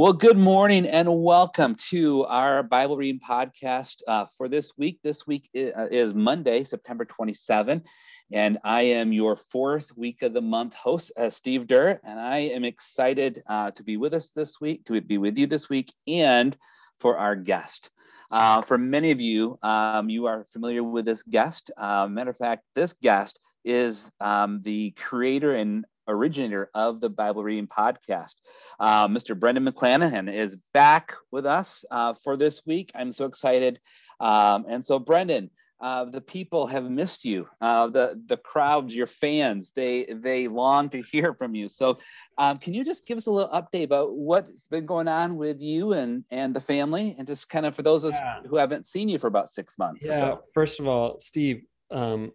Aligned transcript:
Well, 0.00 0.12
good 0.12 0.38
morning 0.38 0.86
and 0.86 1.24
welcome 1.24 1.74
to 1.90 2.24
our 2.26 2.62
Bible 2.62 2.96
reading 2.96 3.20
podcast 3.20 4.00
uh, 4.06 4.26
for 4.26 4.48
this 4.48 4.78
week. 4.78 5.00
This 5.02 5.26
week 5.26 5.50
uh, 5.56 5.88
is 5.90 6.14
Monday, 6.14 6.62
September 6.62 7.04
27, 7.04 7.82
and 8.30 8.58
I 8.62 8.82
am 8.82 9.12
your 9.12 9.34
fourth 9.34 9.90
week 9.96 10.22
of 10.22 10.34
the 10.34 10.40
month 10.40 10.74
host, 10.74 11.10
uh, 11.16 11.30
Steve 11.30 11.66
Durr, 11.66 11.98
and 12.04 12.20
I 12.20 12.38
am 12.38 12.62
excited 12.62 13.42
uh, 13.48 13.72
to 13.72 13.82
be 13.82 13.96
with 13.96 14.14
us 14.14 14.30
this 14.30 14.60
week, 14.60 14.84
to 14.84 15.00
be 15.00 15.18
with 15.18 15.36
you 15.36 15.48
this 15.48 15.68
week, 15.68 15.92
and 16.06 16.56
for 17.00 17.18
our 17.18 17.34
guest. 17.34 17.90
Uh, 18.30 18.62
for 18.62 18.78
many 18.78 19.10
of 19.10 19.20
you, 19.20 19.58
um, 19.64 20.08
you 20.08 20.26
are 20.26 20.44
familiar 20.44 20.84
with 20.84 21.06
this 21.06 21.24
guest. 21.24 21.72
Uh, 21.76 22.06
matter 22.06 22.30
of 22.30 22.36
fact, 22.36 22.62
this 22.76 22.92
guest 23.02 23.40
is 23.64 24.12
um, 24.20 24.60
the 24.62 24.92
creator 24.92 25.56
and 25.56 25.84
originator 26.08 26.70
of 26.74 27.00
the 27.00 27.08
Bible 27.08 27.44
Reading 27.44 27.66
Podcast. 27.66 28.36
Uh, 28.80 29.06
Mr. 29.06 29.38
Brendan 29.38 29.66
McClanahan 29.66 30.32
is 30.32 30.56
back 30.72 31.14
with 31.30 31.46
us 31.46 31.84
uh, 31.90 32.14
for 32.14 32.36
this 32.36 32.66
week. 32.66 32.90
I'm 32.94 33.12
so 33.12 33.26
excited. 33.26 33.80
Um, 34.20 34.66
and 34.68 34.84
so, 34.84 34.98
Brendan, 34.98 35.50
uh, 35.80 36.04
the 36.06 36.20
people 36.20 36.66
have 36.66 36.90
missed 36.90 37.24
you. 37.24 37.48
Uh, 37.60 37.86
the 37.86 38.20
the 38.26 38.36
crowds, 38.36 38.94
your 38.94 39.06
fans, 39.06 39.70
they 39.70 40.06
they 40.06 40.48
long 40.48 40.88
to 40.90 41.02
hear 41.02 41.34
from 41.34 41.54
you. 41.54 41.68
So, 41.68 41.98
um, 42.36 42.58
can 42.58 42.74
you 42.74 42.84
just 42.84 43.06
give 43.06 43.16
us 43.16 43.26
a 43.26 43.30
little 43.30 43.50
update 43.50 43.84
about 43.84 44.16
what's 44.16 44.66
been 44.66 44.86
going 44.86 45.06
on 45.06 45.36
with 45.36 45.60
you 45.60 45.92
and 45.92 46.24
and 46.30 46.54
the 46.54 46.60
family, 46.60 47.14
and 47.16 47.28
just 47.28 47.48
kind 47.48 47.64
of 47.64 47.76
for 47.76 47.82
those 47.82 48.02
of 48.02 48.12
us 48.12 48.18
yeah. 48.20 48.40
who 48.48 48.56
haven't 48.56 48.86
seen 48.86 49.08
you 49.08 49.18
for 49.18 49.28
about 49.28 49.50
six 49.50 49.78
months? 49.78 50.04
Yeah. 50.04 50.18
So. 50.18 50.42
First 50.52 50.80
of 50.80 50.88
all, 50.88 51.20
Steve, 51.20 51.62
um, 51.92 52.32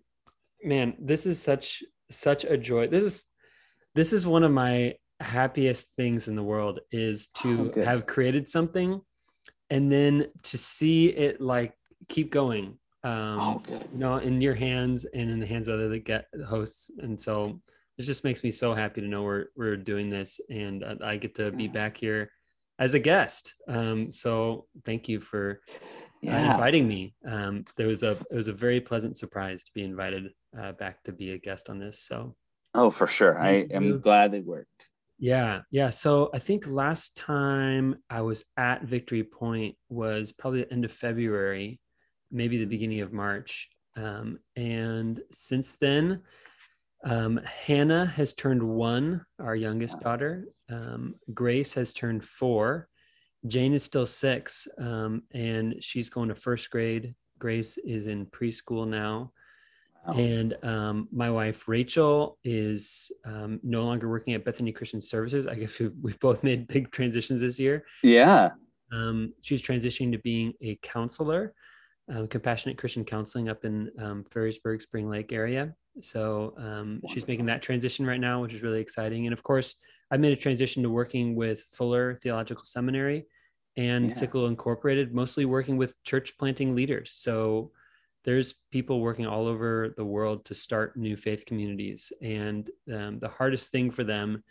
man, 0.63 0.95
this 0.97 1.25
is 1.25 1.41
such 1.41 1.83
such 2.09 2.45
a 2.45 2.57
joy. 2.57 2.87
This 2.87 3.03
is 3.03 3.25
this 3.95 4.13
is 4.13 4.25
one 4.25 4.43
of 4.43 4.51
my 4.51 4.95
happiest 5.19 5.95
things 5.95 6.27
in 6.27 6.35
the 6.35 6.43
world 6.43 6.79
is 6.91 7.27
to 7.27 7.71
oh, 7.75 7.81
have 7.83 8.05
created 8.05 8.47
something 8.47 9.01
and 9.69 9.91
then 9.91 10.27
to 10.43 10.57
see 10.57 11.07
it 11.09 11.39
like 11.39 11.73
keep 12.09 12.31
going 12.31 12.77
um 13.03 13.39
oh, 13.39 13.63
you 13.69 13.97
know 13.97 14.17
in 14.17 14.41
your 14.41 14.55
hands 14.55 15.05
and 15.05 15.29
in 15.29 15.39
the 15.39 15.45
hands 15.45 15.67
of 15.67 15.79
other 15.79 15.97
get 15.97 16.25
hosts. 16.47 16.91
And 16.99 17.21
so 17.21 17.59
it 17.97 18.03
just 18.03 18.23
makes 18.23 18.43
me 18.43 18.51
so 18.51 18.73
happy 18.73 19.01
to 19.01 19.07
know 19.07 19.23
we're 19.23 19.47
we're 19.55 19.77
doing 19.77 20.09
this 20.09 20.39
and 20.49 20.83
i 21.03 21.17
get 21.17 21.35
to 21.35 21.51
be 21.51 21.67
back 21.67 21.97
here 21.97 22.31
as 22.79 22.93
a 22.93 22.99
guest. 22.99 23.53
Um 23.67 24.11
so 24.11 24.67
thank 24.85 25.07
you 25.07 25.19
for 25.19 25.61
uh, 25.69 25.77
yeah. 26.21 26.49
uh, 26.49 26.53
inviting 26.53 26.87
me. 26.87 27.13
Um 27.27 27.65
there 27.77 27.87
was 27.87 28.03
a 28.03 28.11
it 28.11 28.35
was 28.35 28.47
a 28.47 28.53
very 28.53 28.81
pleasant 28.81 29.17
surprise 29.17 29.63
to 29.63 29.71
be 29.73 29.83
invited 29.83 30.31
uh, 30.57 30.71
back 30.73 31.03
to 31.03 31.11
be 31.11 31.31
a 31.31 31.37
guest 31.37 31.69
on 31.69 31.79
this. 31.79 32.03
So 32.03 32.35
Oh, 32.73 32.89
for 32.89 33.07
sure. 33.07 33.39
I 33.39 33.67
am 33.71 33.99
glad 33.99 34.33
it 34.33 34.45
worked. 34.45 34.89
Yeah, 35.19 35.61
yeah. 35.71 35.89
So 35.89 36.29
I 36.33 36.39
think 36.39 36.67
last 36.67 37.15
time 37.15 37.95
I 38.09 38.21
was 38.21 38.43
at 38.57 38.83
Victory 38.83 39.23
Point 39.23 39.75
was 39.89 40.31
probably 40.31 40.63
the 40.63 40.73
end 40.73 40.85
of 40.85 40.91
February, 40.91 41.79
maybe 42.31 42.57
the 42.57 42.65
beginning 42.65 43.01
of 43.01 43.13
March. 43.13 43.69
Um, 43.95 44.39
and 44.55 45.21
since 45.31 45.75
then, 45.75 46.23
um, 47.05 47.39
Hannah 47.45 48.05
has 48.05 48.33
turned 48.33 48.63
one, 48.63 49.25
our 49.39 49.55
youngest 49.55 49.99
daughter. 49.99 50.45
Um, 50.69 51.15
Grace 51.33 51.73
has 51.73 51.93
turned 51.93 52.25
four. 52.25 52.87
Jane 53.47 53.73
is 53.73 53.83
still 53.83 54.05
six, 54.05 54.67
um, 54.77 55.23
and 55.31 55.75
she's 55.81 56.09
going 56.09 56.29
to 56.29 56.35
first 56.35 56.69
grade. 56.69 57.13
Grace 57.39 57.77
is 57.77 58.07
in 58.07 58.25
preschool 58.25 58.87
now. 58.87 59.33
Oh. 60.05 60.13
And 60.13 60.57
um, 60.63 61.07
my 61.11 61.29
wife 61.29 61.67
Rachel 61.67 62.37
is 62.43 63.11
um, 63.25 63.59
no 63.63 63.81
longer 63.81 64.09
working 64.09 64.33
at 64.33 64.43
Bethany 64.43 64.71
Christian 64.71 64.99
Services. 64.99 65.47
I 65.47 65.55
guess 65.55 65.79
we've, 65.79 65.95
we've 66.01 66.19
both 66.19 66.43
made 66.43 66.67
big 66.67 66.91
transitions 66.91 67.41
this 67.41 67.59
year. 67.59 67.85
Yeah. 68.03 68.51
Um, 68.91 69.33
she's 69.41 69.61
transitioning 69.61 70.11
to 70.11 70.19
being 70.19 70.53
a 70.61 70.77
counselor, 70.83 71.53
um, 72.13 72.27
compassionate 72.27 72.77
Christian 72.77 73.05
counseling 73.05 73.49
up 73.49 73.65
in 73.65 73.91
um, 73.99 74.25
Ferrysburg, 74.29 74.81
Spring 74.81 75.09
Lake 75.09 75.31
area. 75.31 75.73
So 76.01 76.53
um, 76.57 77.01
she's 77.09 77.27
making 77.27 77.45
that 77.47 77.61
transition 77.61 78.05
right 78.05 78.19
now, 78.19 78.41
which 78.41 78.53
is 78.53 78.61
really 78.61 78.81
exciting. 78.81 79.25
And 79.25 79.33
of 79.33 79.43
course, 79.43 79.75
I 80.11 80.17
made 80.17 80.33
a 80.33 80.35
transition 80.35 80.83
to 80.83 80.89
working 80.89 81.35
with 81.35 81.61
Fuller 81.73 82.19
Theological 82.21 82.65
Seminary 82.65 83.25
and 83.77 84.13
yeah. 84.15 84.45
Incorporated, 84.45 85.13
mostly 85.13 85.45
working 85.45 85.77
with 85.77 86.01
church 86.03 86.37
planting 86.37 86.75
leaders. 86.75 87.11
So 87.11 87.71
there's 88.23 88.55
people 88.71 89.01
working 89.01 89.27
all 89.27 89.47
over 89.47 89.93
the 89.97 90.05
world 90.05 90.45
to 90.45 90.55
start 90.55 90.95
new 90.95 91.17
faith 91.17 91.45
communities. 91.45 92.11
And 92.21 92.69
um, 92.93 93.19
the 93.19 93.27
hardest 93.27 93.71
thing 93.71 93.91
for 93.91 94.03
them 94.03 94.43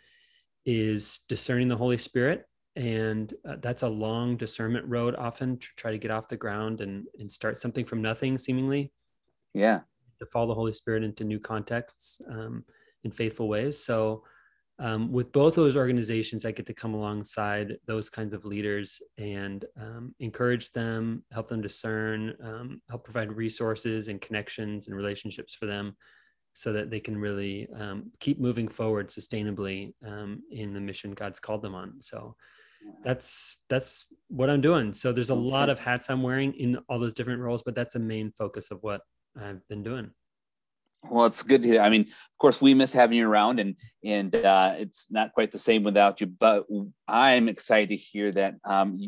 is 0.65 1.21
discerning 1.27 1.67
the 1.67 1.77
holy 1.77 1.97
spirit. 1.97 2.45
And 2.75 3.33
uh, 3.47 3.57
that's 3.61 3.83
a 3.83 3.87
long 3.87 4.37
discernment 4.37 4.85
road 4.87 5.15
often 5.15 5.57
to 5.57 5.67
try 5.75 5.91
to 5.91 5.97
get 5.97 6.11
off 6.11 6.27
the 6.27 6.37
ground 6.37 6.81
and, 6.81 7.05
and 7.19 7.31
start 7.31 7.59
something 7.59 7.85
from 7.85 8.01
nothing 8.01 8.37
seemingly. 8.37 8.91
Yeah. 9.53 9.81
To 10.19 10.25
follow 10.25 10.47
the 10.47 10.55
holy 10.55 10.73
spirit 10.73 11.03
into 11.03 11.23
new 11.23 11.39
contexts 11.39 12.21
um, 12.29 12.63
in 13.03 13.11
faithful 13.11 13.47
ways. 13.47 13.83
So 13.83 14.23
um, 14.79 15.11
with 15.11 15.31
both 15.31 15.55
those 15.55 15.77
organizations, 15.77 16.45
I 16.45 16.51
get 16.51 16.65
to 16.65 16.73
come 16.73 16.93
alongside 16.93 17.77
those 17.85 18.09
kinds 18.09 18.33
of 18.33 18.43
leaders 18.43 19.01
and 19.17 19.63
um, 19.79 20.15
encourage 20.19 20.71
them, 20.71 21.23
help 21.31 21.47
them 21.47 21.61
discern, 21.61 22.35
um, 22.43 22.81
help 22.89 23.03
provide 23.03 23.31
resources 23.31 24.07
and 24.07 24.19
connections 24.19 24.87
and 24.87 24.97
relationships 24.97 25.53
for 25.53 25.67
them 25.67 25.95
so 26.53 26.73
that 26.73 26.89
they 26.89 26.99
can 26.99 27.17
really 27.17 27.67
um, 27.79 28.11
keep 28.19 28.39
moving 28.39 28.67
forward 28.67 29.09
sustainably 29.09 29.93
um, 30.05 30.41
in 30.51 30.73
the 30.73 30.81
mission 30.81 31.11
God's 31.11 31.39
called 31.39 31.61
them 31.61 31.75
on. 31.75 32.01
So 32.01 32.35
that's 33.03 33.63
that's 33.69 34.07
what 34.27 34.49
I'm 34.49 34.61
doing. 34.61 34.93
So 34.93 35.11
there's 35.11 35.29
a 35.29 35.35
lot 35.35 35.69
of 35.69 35.79
hats 35.79 36.09
I'm 36.09 36.21
wearing 36.21 36.53
in 36.53 36.77
all 36.89 36.99
those 36.99 37.13
different 37.13 37.41
roles, 37.41 37.63
but 37.63 37.75
that's 37.75 37.93
the 37.93 37.99
main 37.99 38.31
focus 38.31 38.71
of 38.71 38.79
what 38.81 39.01
I've 39.39 39.65
been 39.67 39.83
doing. 39.83 40.11
Well, 41.09 41.25
it's 41.25 41.43
good 41.43 41.61
to 41.63 41.67
hear. 41.67 41.81
I 41.81 41.89
mean, 41.89 42.01
of 42.01 42.37
course, 42.39 42.61
we 42.61 42.73
miss 42.73 42.93
having 42.93 43.17
you 43.17 43.27
around, 43.27 43.59
and 43.59 43.75
and 44.03 44.33
uh, 44.33 44.75
it's 44.77 45.07
not 45.09 45.33
quite 45.33 45.51
the 45.51 45.59
same 45.59 45.83
without 45.83 46.21
you. 46.21 46.27
But 46.27 46.65
I'm 47.07 47.49
excited 47.49 47.89
to 47.89 47.95
hear 47.95 48.31
that 48.31 48.55
um, 48.63 48.99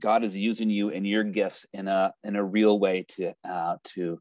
God 0.00 0.24
is 0.24 0.36
using 0.36 0.68
you 0.68 0.90
and 0.90 1.06
your 1.06 1.24
gifts 1.24 1.66
in 1.72 1.88
a 1.88 2.12
in 2.24 2.36
a 2.36 2.44
real 2.44 2.78
way 2.78 3.06
to 3.16 3.32
uh, 3.48 3.76
to 3.84 4.20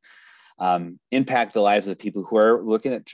um, 0.60 1.00
impact 1.12 1.54
the 1.54 1.62
lives 1.62 1.88
of 1.88 1.98
people 1.98 2.24
who 2.24 2.38
are 2.38 2.62
looking 2.62 2.94
at 2.94 3.08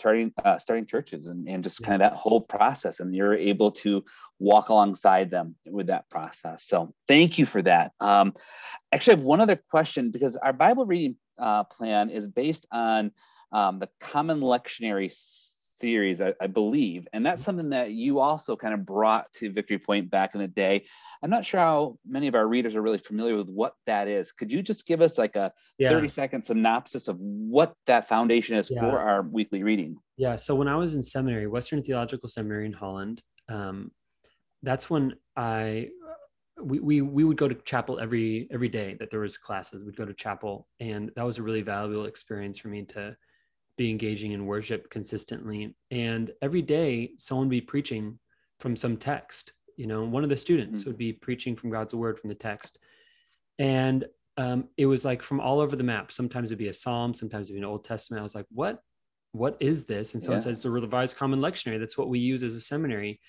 starting 0.00 0.32
uh, 0.44 0.58
starting 0.58 0.86
churches 0.86 1.26
and, 1.26 1.48
and 1.48 1.62
just 1.62 1.82
kind 1.82 1.94
of 1.94 2.00
that 2.00 2.18
whole 2.18 2.40
process. 2.40 2.98
And 3.00 3.14
you're 3.14 3.34
able 3.34 3.70
to 3.72 4.04
walk 4.38 4.70
alongside 4.70 5.30
them 5.30 5.54
with 5.66 5.86
that 5.86 6.08
process. 6.10 6.64
So 6.64 6.92
thank 7.06 7.38
you 7.38 7.46
for 7.46 7.62
that. 7.62 7.92
Um, 8.00 8.34
actually, 8.92 9.14
I 9.14 9.16
have 9.18 9.24
one 9.24 9.40
other 9.40 9.62
question 9.70 10.10
because 10.10 10.36
our 10.36 10.52
Bible 10.52 10.86
reading 10.86 11.16
uh, 11.38 11.64
plan 11.64 12.10
is 12.10 12.26
based 12.26 12.66
on 12.72 13.12
um, 13.52 13.78
the 13.78 13.88
Common 14.00 14.40
Lectionary 14.40 15.12
series, 15.12 16.20
I, 16.20 16.34
I, 16.40 16.46
believe. 16.46 17.08
And 17.12 17.24
that's 17.24 17.42
something 17.42 17.70
that 17.70 17.92
you 17.92 18.18
also 18.18 18.54
kind 18.54 18.74
of 18.74 18.84
brought 18.84 19.32
to 19.34 19.50
Victory 19.50 19.78
Point 19.78 20.10
back 20.10 20.34
in 20.34 20.40
the 20.40 20.46
day. 20.46 20.84
I'm 21.22 21.30
not 21.30 21.46
sure 21.46 21.58
how 21.58 21.98
many 22.06 22.28
of 22.28 22.34
our 22.34 22.46
readers 22.46 22.74
are 22.76 22.82
really 22.82 22.98
familiar 22.98 23.36
with 23.36 23.48
what 23.48 23.74
that 23.86 24.06
is. 24.06 24.30
Could 24.30 24.50
you 24.50 24.62
just 24.62 24.86
give 24.86 25.00
us 25.00 25.16
like 25.16 25.36
a 25.36 25.52
yeah. 25.78 25.90
30 25.90 26.08
second 26.08 26.42
synopsis 26.42 27.08
of 27.08 27.18
what 27.22 27.72
that 27.86 28.08
foundation 28.08 28.56
is 28.56 28.70
yeah. 28.70 28.80
for 28.80 28.98
our 28.98 29.22
weekly 29.22 29.62
reading? 29.62 29.96
Yeah. 30.16 30.36
So 30.36 30.54
when 30.54 30.68
I 30.68 30.76
was 30.76 30.94
in 30.94 31.02
seminary, 31.02 31.46
Western 31.46 31.82
Theological 31.82 32.28
Seminary 32.28 32.66
in 32.66 32.74
Holland, 32.74 33.22
um, 33.48 33.90
that's 34.62 34.90
when 34.90 35.14
I 35.36 35.88
we, 36.62 36.78
we 36.78 37.00
we 37.00 37.24
would 37.24 37.38
go 37.38 37.48
to 37.48 37.54
chapel 37.54 37.98
every 37.98 38.46
every 38.50 38.68
day 38.68 38.94
that 39.00 39.10
there 39.10 39.20
was 39.20 39.38
classes 39.38 39.82
we'd 39.82 39.96
go 39.96 40.04
to 40.04 40.12
chapel 40.12 40.68
and 40.78 41.10
that 41.16 41.24
was 41.24 41.38
a 41.38 41.42
really 41.42 41.62
valuable 41.62 42.04
experience 42.04 42.58
for 42.58 42.68
me 42.68 42.84
to 42.84 43.16
be 43.76 43.90
engaging 43.90 44.32
in 44.32 44.46
worship 44.46 44.90
consistently. 44.90 45.74
And 45.90 46.30
every 46.42 46.62
day, 46.62 47.12
someone 47.18 47.46
would 47.46 47.50
be 47.50 47.60
preaching 47.60 48.18
from 48.58 48.76
some 48.76 48.96
text. 48.96 49.52
You 49.76 49.86
know, 49.86 50.04
one 50.04 50.24
of 50.24 50.30
the 50.30 50.36
students 50.36 50.80
mm-hmm. 50.80 50.90
would 50.90 50.98
be 50.98 51.12
preaching 51.12 51.56
from 51.56 51.70
God's 51.70 51.94
word 51.94 52.18
from 52.18 52.28
the 52.28 52.34
text. 52.34 52.78
And 53.58 54.04
um, 54.36 54.68
it 54.76 54.86
was 54.86 55.04
like 55.04 55.22
from 55.22 55.40
all 55.40 55.60
over 55.60 55.76
the 55.76 55.84
map. 55.84 56.12
Sometimes 56.12 56.50
it'd 56.50 56.58
be 56.58 56.68
a 56.68 56.74
psalm, 56.74 57.14
sometimes 57.14 57.48
it'd 57.48 57.56
be 57.56 57.64
an 57.64 57.70
Old 57.70 57.84
Testament. 57.84 58.20
I 58.20 58.22
was 58.22 58.34
like, 58.34 58.46
what? 58.50 58.80
What 59.32 59.56
is 59.60 59.84
this? 59.84 60.14
And 60.14 60.22
someone 60.22 60.40
yeah. 60.40 60.44
said, 60.44 60.52
it's 60.52 60.62
the 60.62 60.70
Revised 60.70 61.16
Common 61.16 61.40
Lectionary. 61.40 61.78
That's 61.78 61.96
what 61.96 62.08
we 62.08 62.18
use 62.18 62.42
as 62.42 62.54
a 62.54 62.60
seminary. 62.60 63.20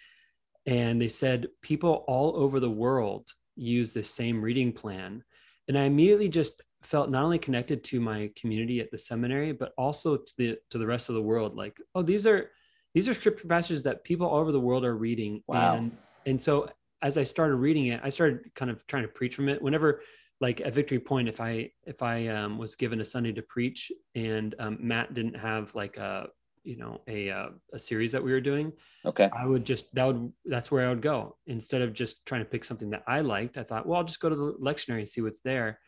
And 0.66 1.02
they 1.02 1.08
said, 1.08 1.48
people 1.62 2.04
all 2.08 2.36
over 2.36 2.60
the 2.60 2.70
world 2.70 3.28
use 3.56 3.94
the 3.94 4.04
same 4.04 4.42
reading 4.42 4.74
plan. 4.74 5.24
And 5.68 5.78
I 5.78 5.84
immediately 5.84 6.30
just 6.30 6.62
felt 6.82 7.10
not 7.10 7.24
only 7.24 7.40
connected 7.40 7.84
to 7.86 8.00
my 8.00 8.32
community 8.36 8.80
at 8.80 8.92
the 8.92 8.98
seminary, 8.98 9.52
but 9.52 9.74
also 9.78 10.18
to 10.18 10.34
the 10.38 10.58
to 10.70 10.78
the 10.78 10.86
rest 10.86 11.10
of 11.10 11.16
the 11.16 11.22
world. 11.22 11.56
Like, 11.56 11.78
oh, 11.96 12.02
these 12.02 12.26
are 12.26 12.50
these 12.94 13.08
are 13.08 13.14
scripture 13.14 13.48
passages 13.48 13.84
that 13.84 14.04
people 14.04 14.28
all 14.28 14.40
over 14.40 14.52
the 14.52 14.60
world 14.60 14.84
are 14.84 14.98
reading. 14.98 15.44
Wow. 15.48 15.76
And 15.76 15.98
and 16.26 16.42
so 16.42 16.70
as 17.02 17.18
I 17.18 17.24
started 17.24 17.56
reading 17.56 17.88
it, 17.88 18.02
I 18.04 18.10
started 18.10 18.54
kind 18.56 18.70
of 18.70 18.86
trying 18.88 19.04
to 19.04 19.10
preach 19.10 19.36
from 19.36 19.50
it. 19.50 19.62
Whenever 19.62 20.02
like 20.40 20.62
at 20.62 20.74
Victory 20.74 21.00
Point, 21.00 21.30
if 21.30 21.40
I 21.40 21.72
if 21.86 22.02
I 22.02 22.28
um, 22.28 22.58
was 22.58 22.76
given 22.76 23.02
a 23.02 23.06
Sunday 23.06 23.32
to 23.34 23.42
preach 23.44 23.92
and 24.16 24.56
um, 24.60 24.78
Matt 24.82 25.14
didn't 25.14 25.36
have 25.36 25.74
like 25.76 25.98
a 25.98 26.30
you 26.64 26.78
know 26.78 27.02
a 27.08 27.30
uh, 27.30 27.50
a 27.74 27.80
series 27.80 28.12
that 28.12 28.24
we 28.24 28.32
were 28.32 28.42
doing, 28.42 28.72
Okay. 29.06 29.30
I 29.32 29.46
would 29.46 29.66
just 29.66 29.94
that 29.94 30.06
would 30.06 30.34
that's 30.46 30.72
where 30.72 30.88
I 30.88 30.90
would 30.90 31.02
go 31.02 31.38
instead 31.46 31.84
of 31.84 31.94
just 31.94 32.26
trying 32.26 32.42
to 32.42 32.50
pick 32.50 32.66
something 32.66 32.90
that 32.90 33.04
I 33.08 33.22
liked. 33.22 33.58
I 33.58 33.64
thought, 33.64 33.86
well, 33.86 34.00
I'll 34.00 34.06
just 34.06 34.20
go 34.20 34.30
to 34.30 34.36
the 34.36 34.54
lectionary 34.54 35.00
and 35.00 35.10
see 35.10 35.22
what's 35.22 35.42
there. 35.42 35.80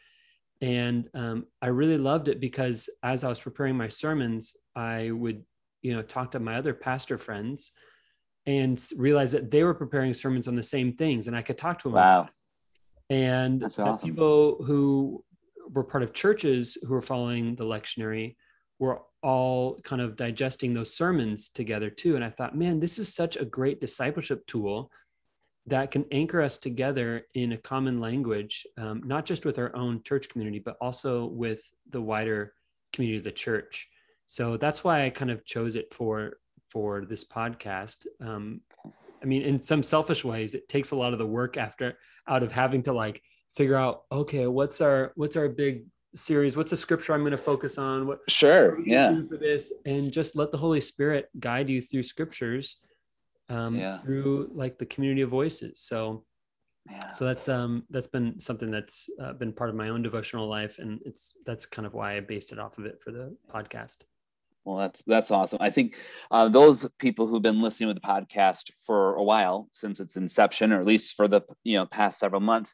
And 0.62 1.10
um, 1.14 1.46
I 1.62 1.68
really 1.68 1.98
loved 1.98 2.28
it 2.28 2.40
because 2.40 2.90
as 3.04 3.24
I 3.24 3.30
was 3.30 3.40
preparing 3.40 3.76
my 3.76 3.90
sermons, 3.90 4.56
I 4.76 5.12
would 5.12 5.44
you 5.82 5.94
know 5.94 6.02
talk 6.02 6.32
to 6.32 6.40
my 6.40 6.56
other 6.56 6.74
pastor 6.74 7.18
friends 7.18 7.72
and 8.46 8.84
realize 8.98 9.32
that 9.32 9.52
they 9.52 9.64
were 9.64 9.74
preparing 9.74 10.14
sermons 10.14 10.48
on 10.48 10.56
the 10.56 10.64
same 10.64 10.94
things, 10.94 11.28
and 11.28 11.36
I 11.36 11.42
could 11.42 11.58
talk 11.58 11.80
to 11.80 11.90
them. 11.90 11.94
about 11.94 12.26
Wow. 12.26 12.30
And 13.10 13.62
That's 13.62 13.76
the 13.76 13.84
awesome. 13.84 14.10
people 14.10 14.64
who 14.64 15.24
were 15.72 15.84
part 15.84 16.04
of 16.04 16.14
churches 16.14 16.78
who 16.82 16.94
were 16.94 17.02
following 17.02 17.56
the 17.56 17.64
lectionary 17.64 18.36
were 18.80 19.02
all 19.22 19.80
kind 19.84 20.02
of 20.02 20.16
digesting 20.16 20.74
those 20.74 20.94
sermons 20.94 21.50
together 21.50 21.90
too. 21.90 22.16
And 22.16 22.24
I 22.24 22.30
thought, 22.30 22.58
man, 22.58 22.80
this 22.80 23.00
is 23.00 23.14
such 23.14 23.38
a 23.38 23.46
great 23.46 23.80
discipleship 23.80 24.46
tool 24.48 24.92
that 25.68 25.92
can 25.92 26.06
anchor 26.12 26.42
us 26.42 26.58
together 26.58 27.26
in 27.36 27.54
a 27.54 27.58
common 27.58 28.00
language, 28.00 28.68
um, 28.78 29.02
not 29.06 29.26
just 29.26 29.46
with 29.46 29.58
our 29.58 29.74
own 29.76 30.02
church 30.04 30.28
community, 30.30 30.60
but 30.60 30.76
also 30.82 31.26
with 31.28 31.62
the 31.90 32.02
wider 32.02 32.54
community 32.92 33.18
of 33.18 33.24
the 33.24 33.32
church. 33.32 33.88
So 34.26 34.58
that's 34.58 34.84
why 34.84 35.06
I 35.06 35.10
kind 35.10 35.32
of 35.32 35.46
chose 35.46 35.76
it 35.76 35.94
for 35.94 36.38
for 36.70 37.06
this 37.06 37.24
podcast. 37.24 38.06
Um, 38.20 38.62
I 39.22 39.26
mean, 39.26 39.44
in 39.44 39.62
some 39.62 39.84
selfish 39.84 40.26
ways, 40.26 40.54
it 40.54 40.68
takes 40.68 40.92
a 40.92 40.96
lot 40.96 41.14
of 41.14 41.20
the 41.20 41.26
work 41.26 41.56
after 41.56 41.98
out 42.28 42.44
of 42.44 42.52
having 42.52 42.84
to 42.84 42.94
like 42.94 43.22
figure 43.56 43.76
out, 43.76 44.04
okay, 44.12 44.48
what's 44.48 44.82
our 44.82 45.14
what's 45.16 45.38
our 45.38 45.48
big 45.48 45.86
series? 46.16 46.58
What's 46.58 46.72
a 46.74 46.78
scripture 46.78 47.14
I'm 47.14 47.22
going 47.22 47.32
to 47.32 47.38
focus 47.38 47.78
on? 47.78 48.06
What 48.06 48.20
Sure. 48.28 48.80
Yeah. 48.86 49.22
for 49.24 49.38
this 49.38 49.74
and 49.86 50.12
just 50.12 50.36
let 50.36 50.52
the 50.52 50.58
holy 50.58 50.82
spirit 50.82 51.30
guide 51.40 51.70
you 51.70 51.82
through 51.82 52.04
scriptures 52.04 52.78
um, 53.50 53.76
Yeah. 53.76 53.98
through 53.98 54.50
like 54.54 54.78
the 54.78 54.86
community 54.86 55.22
of 55.22 55.30
voices 55.30 55.80
so 55.82 56.26
Yeah. 56.90 57.12
so 57.12 57.26
that's 57.26 57.48
um 57.48 57.84
that's 57.90 58.08
been 58.08 58.40
something 58.42 58.70
that's 58.72 59.10
uh, 59.22 59.34
been 59.34 59.54
part 59.54 59.70
of 59.70 59.76
my 59.76 59.90
own 59.90 60.02
devotional 60.02 60.48
life 60.48 60.80
and 60.80 61.00
it's 61.06 61.34
that's 61.46 61.66
kind 61.66 61.86
of 61.86 61.94
why 61.94 62.18
i 62.18 62.20
based 62.20 62.52
it 62.52 62.60
off 62.60 62.78
of 62.78 62.86
it 62.86 63.02
for 63.02 63.12
the 63.12 63.36
podcast 63.54 63.98
Well, 64.66 64.78
that's 64.78 65.02
that's 65.06 65.32
awesome. 65.32 65.60
I 65.62 65.72
think 65.72 65.98
uh, 66.32 66.48
those 66.48 66.88
people 66.98 67.28
who've 67.28 67.42
been 67.50 67.62
listening 67.62 67.90
to 67.90 67.94
the 68.00 68.08
podcast 68.16 68.72
for 68.86 69.16
a 69.16 69.24
while 69.24 69.68
since 69.74 70.00
its 70.00 70.16
inception, 70.16 70.72
or 70.72 70.80
at 70.80 70.88
least 70.88 71.16
for 71.18 71.28
the 71.28 71.42
you 71.66 71.78
know 71.78 71.86
past 71.86 72.18
several 72.20 72.40
months, 72.42 72.74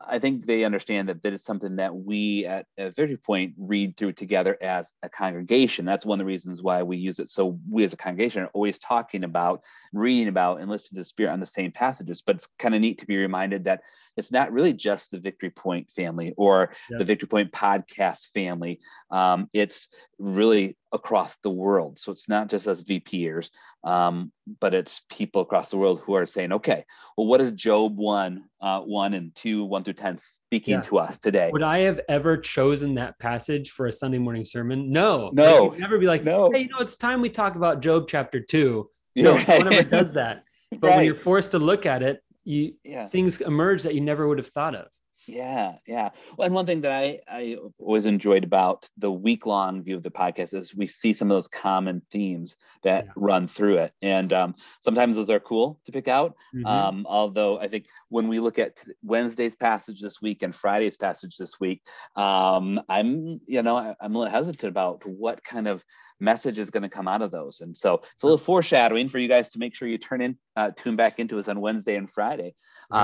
I 0.00 0.20
think 0.20 0.46
they 0.46 0.62
understand 0.62 1.08
that 1.08 1.22
that 1.24 1.32
is 1.32 1.42
something 1.42 1.76
that 1.76 1.94
we 1.94 2.46
at, 2.46 2.66
at 2.78 2.94
Victory 2.94 3.16
Point 3.16 3.54
read 3.58 3.96
through 3.96 4.12
together 4.12 4.56
as 4.62 4.94
a 5.02 5.08
congregation. 5.08 5.84
That's 5.84 6.06
one 6.06 6.20
of 6.20 6.24
the 6.24 6.28
reasons 6.28 6.62
why 6.62 6.84
we 6.84 6.96
use 6.96 7.18
it. 7.18 7.28
So 7.28 7.58
we 7.68 7.82
as 7.82 7.92
a 7.92 7.96
congregation 7.96 8.42
are 8.42 8.50
always 8.54 8.78
talking 8.78 9.24
about, 9.24 9.64
reading 9.92 10.28
about, 10.28 10.60
and 10.60 10.70
listening 10.70 10.98
to 10.98 11.00
the 11.00 11.04
Spirit 11.04 11.32
on 11.32 11.40
the 11.40 11.46
same 11.46 11.72
passages. 11.72 12.22
But 12.22 12.36
it's 12.36 12.46
kind 12.60 12.76
of 12.76 12.80
neat 12.80 12.98
to 12.98 13.06
be 13.06 13.16
reminded 13.16 13.64
that 13.64 13.82
it's 14.16 14.30
not 14.30 14.52
really 14.52 14.72
just 14.72 15.10
the 15.10 15.18
Victory 15.18 15.50
Point 15.50 15.90
family 15.90 16.32
or 16.36 16.72
Yeah. 16.90 16.98
the 16.98 17.04
Victory 17.04 17.28
Point 17.28 17.50
podcast 17.50 18.32
family. 18.32 18.78
Um, 19.10 19.50
it's 19.52 19.88
really 20.18 20.77
across 20.92 21.36
the 21.42 21.50
world. 21.50 21.98
So 21.98 22.12
it's 22.12 22.28
not 22.28 22.48
just 22.48 22.66
us 22.66 22.82
VPers, 22.82 23.50
um, 23.84 24.32
but 24.60 24.74
it's 24.74 25.02
people 25.10 25.42
across 25.42 25.70
the 25.70 25.76
world 25.76 26.00
who 26.04 26.14
are 26.14 26.26
saying, 26.26 26.52
okay, 26.52 26.84
well, 27.16 27.26
what 27.26 27.40
is 27.40 27.52
Job 27.52 27.96
1, 27.98 28.44
uh, 28.60 28.80
1 28.80 29.14
and 29.14 29.34
2, 29.34 29.64
1 29.64 29.84
through 29.84 29.92
10 29.94 30.18
speaking 30.18 30.74
Yeah. 30.76 30.80
to 30.82 30.98
us 30.98 31.18
today? 31.18 31.50
would 31.52 31.62
i 31.62 31.80
have 31.80 32.00
ever 32.08 32.36
chosen 32.36 32.94
that 32.94 33.18
passage 33.18 33.70
for 33.70 33.86
a 33.86 33.92
sunday 33.92 34.18
morning 34.18 34.44
sermon 34.44 34.90
no 34.90 35.30
No. 35.32 35.72
You'd 35.72 35.80
never 35.80 35.98
be 35.98 36.06
like 36.06 36.24
No. 36.24 36.50
hey 36.52 36.60
you 36.62 36.68
know 36.68 36.78
it's 36.80 36.96
time 36.96 37.20
we 37.20 37.28
talk 37.30 37.54
about 37.56 37.80
job 37.80 38.06
chapter 38.08 38.40
two 38.40 38.90
Yeah, 39.14 39.24
no 39.24 39.34
right. 39.34 39.48
one 39.58 39.68
ever 39.68 39.82
does 39.82 40.12
that 40.12 40.44
but 40.80 40.94
when 40.94 41.04
you're 41.04 41.14
forced 41.14 41.50
to 41.52 41.58
look 41.58 41.86
at 41.86 42.02
it 42.02 42.22
you 42.44 42.74
Yeah. 42.84 43.08
things 43.08 43.40
emerge 43.40 43.82
that 43.84 43.94
you 43.94 44.00
never 44.00 44.26
would 44.26 44.38
have 44.38 44.46
thought 44.48 44.74
of 44.74 44.86
Yeah, 45.28 45.74
yeah. 45.86 46.10
Well, 46.36 46.46
and 46.46 46.54
one 46.54 46.64
thing 46.66 46.80
that 46.80 46.92
I 46.92 47.20
I 47.28 47.56
always 47.78 48.06
enjoyed 48.06 48.44
about 48.44 48.88
the 48.96 49.10
week 49.12 49.44
long 49.46 49.82
view 49.82 49.96
of 49.96 50.02
the 50.02 50.10
podcast 50.10 50.54
is 50.54 50.74
we 50.74 50.86
see 50.86 51.12
some 51.12 51.30
of 51.30 51.34
those 51.34 51.48
common 51.48 52.00
themes 52.10 52.56
that 52.82 53.04
Yeah. 53.06 53.12
run 53.16 53.46
through 53.46 53.78
it, 53.78 53.92
and 54.02 54.32
um, 54.32 54.54
sometimes 54.80 55.16
those 55.16 55.30
are 55.30 55.40
cool 55.40 55.80
to 55.84 55.92
pick 55.92 56.08
out. 56.08 56.34
Mhm. 56.54 56.66
Um, 56.66 57.06
although 57.08 57.58
I 57.58 57.68
think 57.68 57.86
when 58.08 58.28
we 58.28 58.40
look 58.40 58.58
at 58.58 58.82
Wednesday's 59.02 59.54
passage 59.54 60.00
this 60.00 60.22
week 60.22 60.42
and 60.42 60.54
Friday's 60.54 60.96
passage 60.96 61.36
this 61.36 61.60
week, 61.60 61.82
um, 62.16 62.80
I'm 62.88 63.40
you 63.46 63.62
know 63.62 63.76
I- 63.76 63.96
I'm 64.00 64.14
a 64.14 64.18
little 64.18 64.32
hesitant 64.32 64.70
about 64.70 65.04
what 65.06 65.44
kind 65.44 65.68
of 65.68 65.84
message 66.20 66.58
is 66.58 66.70
going 66.70 66.82
to 66.82 66.88
come 66.88 67.06
out 67.06 67.22
of 67.22 67.30
those, 67.30 67.60
and 67.60 67.76
so 67.76 68.00
it's 68.14 68.22
a 68.22 68.26
little 68.26 68.38
foreshadowing 68.38 69.08
for 69.08 69.18
you 69.18 69.28
guys 69.28 69.50
to 69.50 69.58
make 69.58 69.74
sure 69.74 69.86
you 69.88 69.98
turn 69.98 70.20
in 70.20 70.36
uh, 70.56 70.70
tune 70.76 70.96
back 70.96 71.18
into 71.18 71.38
us 71.38 71.48
on 71.48 71.60
Wednesday 71.60 71.96
and 71.96 72.10
Friday. 72.10 72.54
Mhm. 72.92 72.96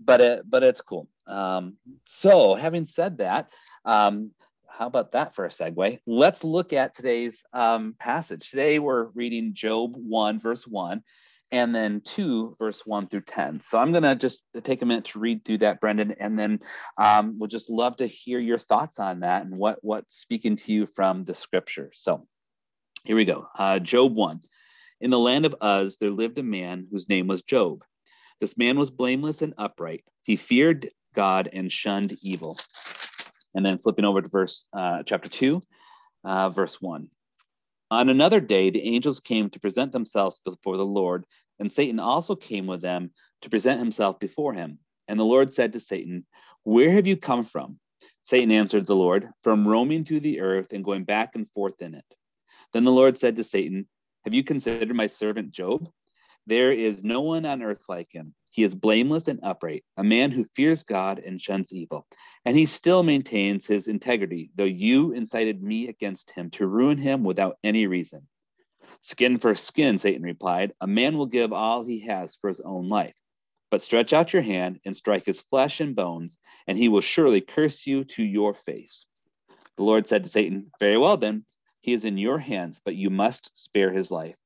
But 0.00 0.20
it, 0.20 0.42
but 0.48 0.62
it's 0.62 0.80
cool. 0.80 1.08
Um, 1.26 1.76
so 2.06 2.54
having 2.54 2.84
said 2.84 3.18
that, 3.18 3.50
um, 3.84 4.30
how 4.68 4.86
about 4.86 5.12
that 5.12 5.34
for 5.34 5.44
a 5.44 5.48
segue? 5.48 5.98
Let's 6.06 6.44
look 6.44 6.72
at 6.72 6.94
today's 6.94 7.42
um, 7.52 7.96
passage. 7.98 8.50
Today 8.50 8.78
we're 8.78 9.08
reading 9.08 9.52
Job 9.52 9.94
1, 9.96 10.38
verse 10.38 10.66
1, 10.66 11.02
and 11.50 11.74
then 11.74 12.00
2, 12.02 12.54
verse 12.58 12.86
1 12.86 13.08
through 13.08 13.22
10. 13.22 13.60
So 13.60 13.78
I'm 13.78 13.92
to 13.92 14.14
just 14.14 14.42
take 14.62 14.82
a 14.82 14.86
minute 14.86 15.06
to 15.06 15.18
read 15.18 15.44
through 15.44 15.58
that, 15.58 15.80
Brendan, 15.80 16.12
and 16.12 16.38
then 16.38 16.60
um, 16.96 17.38
we'll 17.38 17.48
just 17.48 17.70
love 17.70 17.96
to 17.96 18.06
hear 18.06 18.38
your 18.38 18.58
thoughts 18.58 18.98
on 18.98 19.20
that 19.20 19.44
and 19.44 19.56
what, 19.56 19.78
what's 19.82 20.16
speaking 20.16 20.56
to 20.56 20.72
you 20.72 20.86
from 20.86 21.24
the 21.24 21.34
scripture. 21.34 21.90
So 21.92 22.26
here 23.04 23.16
we 23.16 23.24
go. 23.24 23.48
Uh, 23.58 23.78
Job 23.78 24.14
1. 24.14 24.40
In 25.00 25.10
the 25.10 25.18
land 25.18 25.46
of 25.46 25.54
Uz, 25.62 25.96
there 25.96 26.10
lived 26.10 26.38
a 26.38 26.42
man 26.42 26.86
whose 26.90 27.08
name 27.08 27.26
was 27.26 27.42
Job. 27.42 27.82
This 28.40 28.56
man 28.56 28.78
was 28.78 28.90
blameless 28.90 29.42
and 29.42 29.54
upright. 29.58 30.04
He 30.22 30.36
feared 30.36 30.88
God 31.14 31.48
and 31.52 31.72
shunned 31.72 32.16
evil. 32.22 32.56
And 33.54 33.64
then 33.64 33.78
flipping 33.78 34.04
over 34.04 34.22
to 34.22 34.28
verse 34.28 34.64
uh, 34.72 35.02
chapter 35.04 35.28
2, 35.28 35.60
uh, 36.24 36.50
verse 36.50 36.80
1. 36.80 37.08
On 37.90 38.08
another 38.08 38.40
day, 38.40 38.70
the 38.70 38.82
angels 38.82 39.18
came 39.18 39.48
to 39.50 39.60
present 39.60 39.92
themselves 39.92 40.40
before 40.44 40.76
the 40.76 40.84
Lord, 40.84 41.24
and 41.58 41.72
Satan 41.72 41.98
also 41.98 42.36
came 42.36 42.66
with 42.66 42.82
them 42.82 43.10
to 43.42 43.50
present 43.50 43.80
himself 43.80 44.20
before 44.20 44.52
him. 44.52 44.78
And 45.08 45.18
the 45.18 45.24
Lord 45.24 45.52
said 45.52 45.72
to 45.72 45.80
Satan, 45.80 46.26
Where 46.64 46.90
have 46.92 47.06
you 47.06 47.16
come 47.16 47.44
from? 47.44 47.80
Satan 48.22 48.52
answered 48.52 48.86
the 48.86 48.94
Lord, 48.94 49.30
From 49.42 49.66
roaming 49.66 50.04
through 50.04 50.20
the 50.20 50.40
earth 50.40 50.72
and 50.72 50.84
going 50.84 51.04
back 51.04 51.34
and 51.34 51.50
forth 51.50 51.80
in 51.80 51.94
it. 51.94 52.04
Then 52.72 52.84
the 52.84 52.92
Lord 52.92 53.16
said 53.16 53.36
to 53.36 53.44
Satan, 53.44 53.88
Have 54.24 54.34
you 54.34 54.44
considered 54.44 54.94
my 54.94 55.06
servant 55.06 55.50
Job? 55.50 55.88
There 56.48 56.72
is 56.72 57.04
no 57.04 57.20
one 57.20 57.44
on 57.44 57.62
earth 57.62 57.84
like 57.90 58.10
him. 58.10 58.34
He 58.50 58.62
is 58.62 58.74
blameless 58.74 59.28
and 59.28 59.38
upright, 59.42 59.84
a 59.98 60.02
man 60.02 60.30
who 60.30 60.44
fears 60.44 60.82
God 60.82 61.18
and 61.18 61.38
shuns 61.38 61.74
evil. 61.74 62.06
And 62.46 62.56
he 62.56 62.64
still 62.64 63.02
maintains 63.02 63.66
his 63.66 63.86
integrity, 63.86 64.50
though 64.54 64.64
you 64.64 65.12
incited 65.12 65.62
me 65.62 65.88
against 65.88 66.30
him 66.30 66.48
to 66.52 66.66
ruin 66.66 66.96
him 66.96 67.22
without 67.22 67.58
any 67.62 67.86
reason. 67.86 68.26
Skin 69.02 69.36
for 69.36 69.54
skin, 69.54 69.98
Satan 69.98 70.22
replied. 70.22 70.72
A 70.80 70.86
man 70.86 71.18
will 71.18 71.26
give 71.26 71.52
all 71.52 71.84
he 71.84 72.00
has 72.06 72.36
for 72.36 72.48
his 72.48 72.60
own 72.60 72.88
life. 72.88 73.20
But 73.70 73.82
stretch 73.82 74.14
out 74.14 74.32
your 74.32 74.40
hand 74.40 74.80
and 74.86 74.96
strike 74.96 75.26
his 75.26 75.42
flesh 75.42 75.82
and 75.82 75.94
bones, 75.94 76.38
and 76.66 76.78
he 76.78 76.88
will 76.88 77.02
surely 77.02 77.42
curse 77.42 77.86
you 77.86 78.04
to 78.04 78.24
your 78.24 78.54
face. 78.54 79.04
The 79.76 79.82
Lord 79.82 80.06
said 80.06 80.24
to 80.24 80.30
Satan, 80.30 80.70
Very 80.80 80.96
well 80.96 81.18
then, 81.18 81.44
he 81.82 81.92
is 81.92 82.06
in 82.06 82.16
your 82.16 82.38
hands, 82.38 82.80
but 82.82 82.96
you 82.96 83.10
must 83.10 83.50
spare 83.52 83.92
his 83.92 84.10
life. 84.10 84.36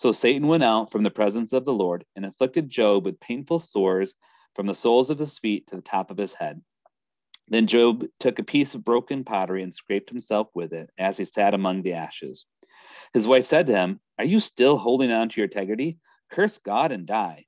So 0.00 0.12
Satan 0.12 0.48
went 0.48 0.62
out 0.62 0.90
from 0.90 1.02
the 1.02 1.10
presence 1.10 1.52
of 1.52 1.66
the 1.66 1.74
Lord 1.74 2.06
and 2.16 2.24
afflicted 2.24 2.70
Job 2.70 3.04
with 3.04 3.20
painful 3.20 3.58
sores 3.58 4.14
from 4.54 4.66
the 4.66 4.74
soles 4.74 5.10
of 5.10 5.18
his 5.18 5.38
feet 5.38 5.66
to 5.66 5.76
the 5.76 5.82
top 5.82 6.10
of 6.10 6.16
his 6.16 6.32
head. 6.32 6.62
Then 7.48 7.66
Job 7.66 8.06
took 8.18 8.38
a 8.38 8.42
piece 8.42 8.74
of 8.74 8.82
broken 8.82 9.24
pottery 9.24 9.62
and 9.62 9.74
scraped 9.74 10.08
himself 10.08 10.48
with 10.54 10.72
it 10.72 10.88
as 10.96 11.18
he 11.18 11.26
sat 11.26 11.52
among 11.52 11.82
the 11.82 11.92
ashes. 11.92 12.46
His 13.12 13.28
wife 13.28 13.44
said 13.44 13.66
to 13.66 13.74
him, 13.74 14.00
Are 14.18 14.24
you 14.24 14.40
still 14.40 14.78
holding 14.78 15.12
on 15.12 15.28
to 15.28 15.36
your 15.38 15.48
integrity? 15.48 15.98
Curse 16.30 16.56
God 16.56 16.92
and 16.92 17.04
die. 17.04 17.44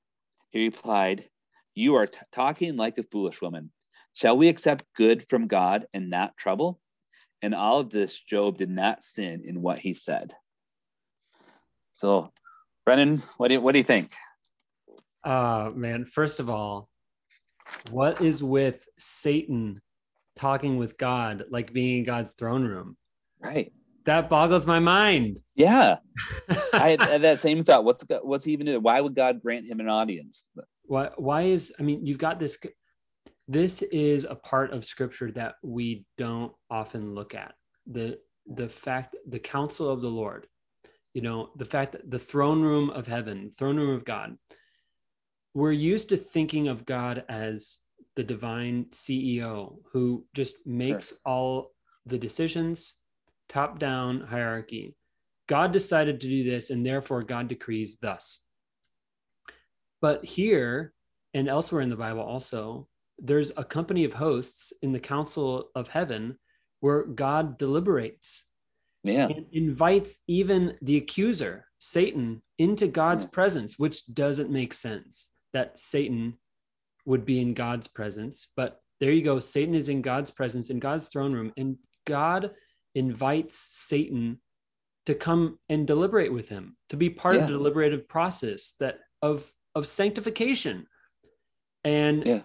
He 0.51 0.67
replied, 0.67 1.31
You 1.75 1.95
are 1.95 2.07
t- 2.07 2.19
talking 2.33 2.77
like 2.77 2.99
a 2.99 3.03
foolish 3.03 3.41
woman. 3.41 3.73
Shall 4.13 4.37
we 4.37 4.49
accept 4.49 4.85
good 4.95 5.27
from 5.27 5.47
God 5.47 5.87
and 5.95 6.11
not 6.11 6.37
trouble? 6.37 6.83
In 7.41 7.55
all 7.55 7.79
of 7.79 7.89
this, 7.89 8.21
Job 8.21 8.59
did 8.59 8.69
not 8.69 9.03
sin 9.03 9.43
in 9.47 9.63
what 9.63 9.79
he 9.79 9.95
said. 9.95 10.35
So, 11.93 12.33
Brendan, 12.85 13.23
what 13.37 13.49
do 13.49 13.55
you, 13.55 13.61
what 13.61 13.73
do 13.73 13.79
you 13.79 13.85
think? 13.85 14.11
Uh 15.25 15.71
man, 15.75 16.05
first 16.05 16.41
of 16.41 16.51
all, 16.51 16.89
what 17.91 18.21
is 18.21 18.43
with 18.43 18.85
Satan 18.99 19.81
talking 20.37 20.77
with 20.77 20.99
God, 20.99 21.45
like 21.51 21.73
being 21.73 21.99
in 21.99 22.05
God's 22.05 22.33
throne 22.33 22.65
room. 22.65 22.97
Right. 23.41 23.73
That 24.05 24.29
boggles 24.29 24.67
my 24.67 24.81
mind. 24.81 25.39
Yeah. 25.55 25.97
I 26.73 26.91
had 26.91 27.01
that 27.23 27.39
same 27.39 27.63
thought. 27.65 27.85
What's 27.85 28.05
what's 28.23 28.45
he 28.45 28.53
even 28.53 28.67
doing? 28.67 28.83
Why 28.83 29.01
would 29.01 29.15
God 29.15 29.41
grant 29.41 29.67
him 29.67 29.81
an 29.81 29.89
audience? 29.89 30.51
Why 30.85 31.11
why 31.17 31.43
is 31.43 31.73
I 31.79 31.83
mean, 31.83 32.05
you've 32.05 32.19
got 32.19 32.41
this 32.41 32.59
this 33.49 33.83
is 33.83 34.25
a 34.25 34.35
part 34.35 34.73
of 34.73 34.85
scripture 34.85 35.31
that 35.33 35.55
we 35.63 36.05
don't 36.19 36.53
often 36.71 37.15
look 37.15 37.35
at. 37.35 37.55
The 37.87 38.19
the 38.47 38.69
fact 38.69 39.17
the 39.29 39.39
counsel 39.39 39.89
of 39.89 40.01
the 40.01 40.11
Lord, 40.11 40.47
you 41.15 41.23
know, 41.23 41.51
the 41.57 41.65
fact 41.65 41.93
that 41.93 42.11
the 42.11 42.19
throne 42.19 42.63
room 42.63 42.91
of 42.91 43.07
heaven, 43.07 43.51
throne 43.51 43.77
room 43.77 43.95
of 43.95 44.05
God. 44.05 44.37
We're 45.55 45.73
used 45.73 46.09
to 46.09 46.17
thinking 46.17 46.69
of 46.69 46.87
God 46.87 47.25
as 47.29 47.79
the 48.17 48.25
divine 48.25 48.87
CEO 48.91 49.77
who 49.93 50.25
just 50.35 50.67
makes 50.67 51.11
sure. 51.11 51.19
all 51.27 51.73
the 52.07 52.19
decisions, 52.19 52.95
top 53.49 53.79
down 53.79 54.23
hierarchy. 54.23 54.97
God 55.47 55.73
decided 55.73 56.21
to 56.21 56.29
do 56.29 56.51
this, 56.51 56.71
and 56.71 56.85
therefore 56.85 57.23
God 57.23 57.49
decrees 57.49 57.99
thus. 58.01 58.41
But 60.01 60.25
here 60.25 60.95
and 61.35 61.49
elsewhere 61.49 61.83
in 61.83 61.91
the 61.91 61.97
Bible, 61.97 62.23
also, 62.23 62.89
there's 63.19 63.53
a 63.57 63.65
company 63.65 64.05
of 64.05 64.15
hosts 64.15 64.73
in 64.83 64.93
the 64.93 65.01
council 65.01 65.71
of 65.75 65.89
heaven 65.89 66.39
where 66.81 67.05
God 67.05 67.59
deliberates 67.59 68.47
yeah. 69.05 69.27
and 69.27 69.47
invites 69.53 70.23
even 70.29 70.77
the 70.83 70.97
accuser, 70.97 71.67
Satan, 71.79 72.43
into 72.59 72.87
God's 72.87 73.25
yeah. 73.25 73.31
presence, 73.33 73.79
which 73.79 74.07
doesn't 74.13 74.51
make 74.51 74.75
sense 74.75 75.31
that 75.53 75.79
Satan 75.79 76.35
would 77.05 77.25
be 77.25 77.41
in 77.41 77.55
God's 77.55 77.89
presence. 77.89 78.49
But 78.57 78.81
there 79.01 79.13
you 79.13 79.23
go. 79.23 79.39
Satan 79.39 79.75
is 79.75 79.89
in 79.89 80.03
God's 80.03 80.31
presence, 80.31 80.71
in 80.71 80.79
God's 80.79 81.09
throne 81.09 81.33
room, 81.33 81.53
and 81.57 81.77
God 82.07 82.53
invites 82.95 83.69
Satan 83.71 84.41
to 85.07 85.15
come 85.15 85.59
and 85.69 85.87
deliberate 85.87 86.33
with 86.33 86.49
him, 86.49 86.77
to 86.91 86.97
be 86.97 87.11
part 87.11 87.35
yeah. 87.35 87.43
of 87.43 87.47
the 87.49 87.55
deliberative 87.55 88.09
process 88.09 88.75
that 88.79 89.01
of 89.21 89.51
of 89.75 89.87
sanctification. 89.87 90.87
And 91.85 92.25
yeah 92.25 92.41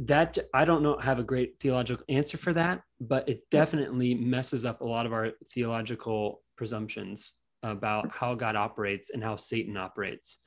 that 0.00 0.38
I 0.54 0.64
don't 0.64 0.82
know 0.82 0.98
have 0.98 1.18
a 1.18 1.24
great 1.24 1.60
theological 1.60 2.04
answer 2.08 2.38
for 2.38 2.54
that, 2.54 2.80
but 3.00 3.28
it 3.28 3.42
definitely 3.50 4.14
messes 4.14 4.64
up 4.64 4.80
a 4.80 4.86
lot 4.86 5.04
of 5.04 5.12
our 5.12 5.32
theological 5.52 6.42
presumptions 6.56 7.34
about 7.62 8.10
how 8.10 8.34
God 8.34 8.56
operates 8.56 9.10
and 9.10 9.22
how 9.22 9.36
Satan 9.36 9.76
operates. 9.76 10.38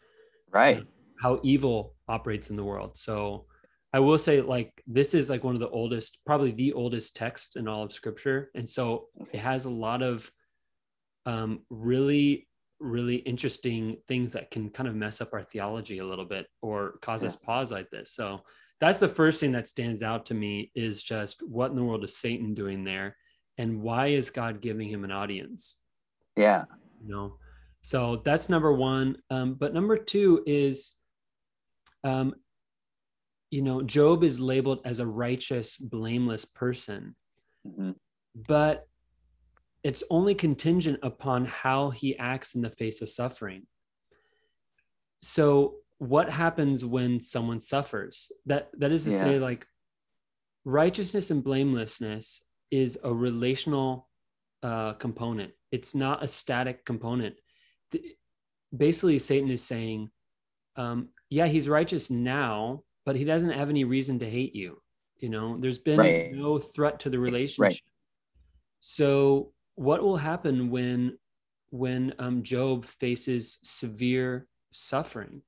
Right. 0.51 0.83
How 1.22 1.39
evil 1.43 1.93
operates 2.07 2.50
in 2.50 2.55
the 2.55 2.63
world. 2.63 2.98
So 2.98 3.45
I 3.93 4.00
will 4.00 4.17
say 4.17 4.41
like 4.41 4.72
this 4.88 5.13
is 5.13 5.29
like 5.29 5.43
one 5.43 5.53
of 5.53 5.62
the 5.62 5.69
oldest, 5.69 6.17
probably 6.25 6.51
the 6.51 6.74
oldest 6.74 7.15
texts 7.15 7.55
in 7.55 7.67
all 7.67 7.83
of 7.83 7.91
scripture. 7.91 8.50
And 8.55 8.67
so 8.67 9.10
it 9.31 9.39
has 9.39 9.65
a 9.65 9.69
lot 9.69 10.01
of 10.01 10.31
um, 11.27 11.62
really, 11.69 12.48
really 12.79 13.17
interesting 13.17 13.98
things 14.07 14.33
that 14.33 14.50
can 14.50 14.72
kind 14.72 14.89
of 14.89 14.95
mess 14.95 15.22
up 15.22 15.29
our 15.31 15.43
theology 15.43 16.00
a 16.00 16.05
little 16.05 16.25
bit 16.25 16.48
or 16.63 16.95
cause 17.03 17.22
yeah. 17.22 17.27
us 17.27 17.36
pause 17.36 17.72
like 17.72 17.91
this. 17.91 18.15
So 18.15 18.41
that's 18.80 19.00
the 19.00 19.08
first 19.08 19.39
thing 19.39 19.53
that 19.53 19.68
stands 19.68 20.03
out 20.03 20.25
to 20.27 20.34
me 20.34 20.72
is 20.75 21.01
just 21.01 21.42
what 21.48 21.72
in 21.72 21.77
the 21.77 21.84
world 21.84 22.03
is 22.03 22.18
Satan 22.18 22.53
doing 22.53 22.84
there 22.84 23.15
and 23.58 23.82
why 23.82 24.08
is 24.08 24.30
God 24.30 24.62
giving 24.62 24.89
him 24.89 25.03
an 25.03 25.12
audience? 25.12 25.77
Yeah. 26.36 26.65
You 27.01 27.10
know, 27.10 27.38
so 27.82 28.22
that's 28.24 28.50
number 28.50 28.74
one. 28.74 29.18
Um, 29.30 29.56
but 29.56 29.74
number 29.74 29.98
two 29.98 30.44
is, 30.46 30.96
um, 32.03 32.34
you 33.51 33.62
know, 33.62 33.82
Job 33.82 34.24
is 34.24 34.39
labeled 34.39 34.80
as 34.86 35.00
a 35.00 35.06
righteous, 35.06 35.77
blameless 35.77 36.46
person, 36.46 37.15
mm-hmm. 37.68 37.92
but 38.48 38.88
it's 39.84 40.03
only 40.10 40.34
contingent 40.34 41.00
upon 41.03 41.46
how 41.46 41.89
he 41.89 42.18
acts 42.18 42.56
in 42.56 42.62
the 42.62 42.70
face 42.70 43.01
of 43.01 43.10
suffering. 43.10 43.68
So 45.22 45.75
what 45.97 46.29
happens 46.29 46.83
when 46.83 47.21
someone 47.21 47.62
suffers 47.62 48.31
that 48.45 48.69
that 48.77 48.91
is 48.91 49.05
to 49.05 49.12
yeah. 49.12 49.19
say 49.19 49.39
like 49.39 49.65
righteousness 50.65 51.31
and 51.31 51.43
blamelessness 51.43 52.43
is 52.71 52.97
a 53.03 53.13
relational 53.13 54.09
uh, 54.63 54.93
component 54.93 55.51
it's 55.71 55.93
not 55.93 56.23
a 56.23 56.27
static 56.27 56.85
component 56.85 57.35
basically 58.75 59.19
satan 59.19 59.50
is 59.50 59.63
saying 59.63 60.09
um, 60.75 61.09
yeah 61.29 61.47
he's 61.47 61.69
righteous 61.69 62.09
now 62.09 62.83
but 63.05 63.15
he 63.15 63.23
doesn't 63.23 63.51
have 63.51 63.69
any 63.69 63.83
reason 63.83 64.17
to 64.19 64.29
hate 64.29 64.55
you 64.55 64.81
you 65.17 65.29
know 65.29 65.57
there's 65.59 65.77
been 65.77 66.00
right. 66.00 66.33
no 66.33 66.59
threat 66.59 67.00
to 67.00 67.09
the 67.09 67.19
relationship 67.19 67.59
right. 67.59 67.81
so 68.79 69.51
what 69.75 70.01
will 70.01 70.17
happen 70.17 70.69
when 70.69 71.17
when 71.69 72.13
um, 72.19 72.43
job 72.43 72.85
faces 72.85 73.57
severe 73.63 74.47
suffering 74.71 75.41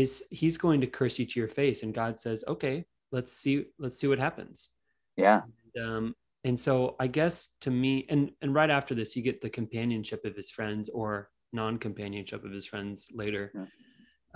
is 0.00 0.10
he's 0.30 0.58
going 0.58 0.80
to 0.80 0.86
curse 0.98 1.18
you 1.18 1.26
to 1.26 1.40
your 1.40 1.48
face. 1.48 1.82
And 1.82 1.94
god 2.00 2.14
says 2.24 2.44
okay 2.54 2.76
let's 3.12 3.32
see 3.32 3.56
let's 3.78 3.98
see 3.98 4.08
what 4.12 4.18
happens. 4.18 4.70
Yeah. 5.16 5.42
And, 5.74 5.86
um, 5.86 6.14
and 6.44 6.60
so 6.66 6.74
i 7.00 7.06
guess 7.18 7.34
to 7.64 7.70
me 7.70 7.92
and 8.12 8.30
and 8.42 8.54
right 8.54 8.70
after 8.78 8.94
this 8.94 9.16
you 9.16 9.22
get 9.22 9.40
the 9.40 9.56
companionship 9.60 10.24
of 10.24 10.34
his 10.36 10.50
friends 10.50 10.88
or 11.00 11.10
non-companionship 11.52 12.44
of 12.44 12.52
his 12.52 12.66
friends 12.66 13.06
later. 13.22 13.44
Yeah. 13.54 13.66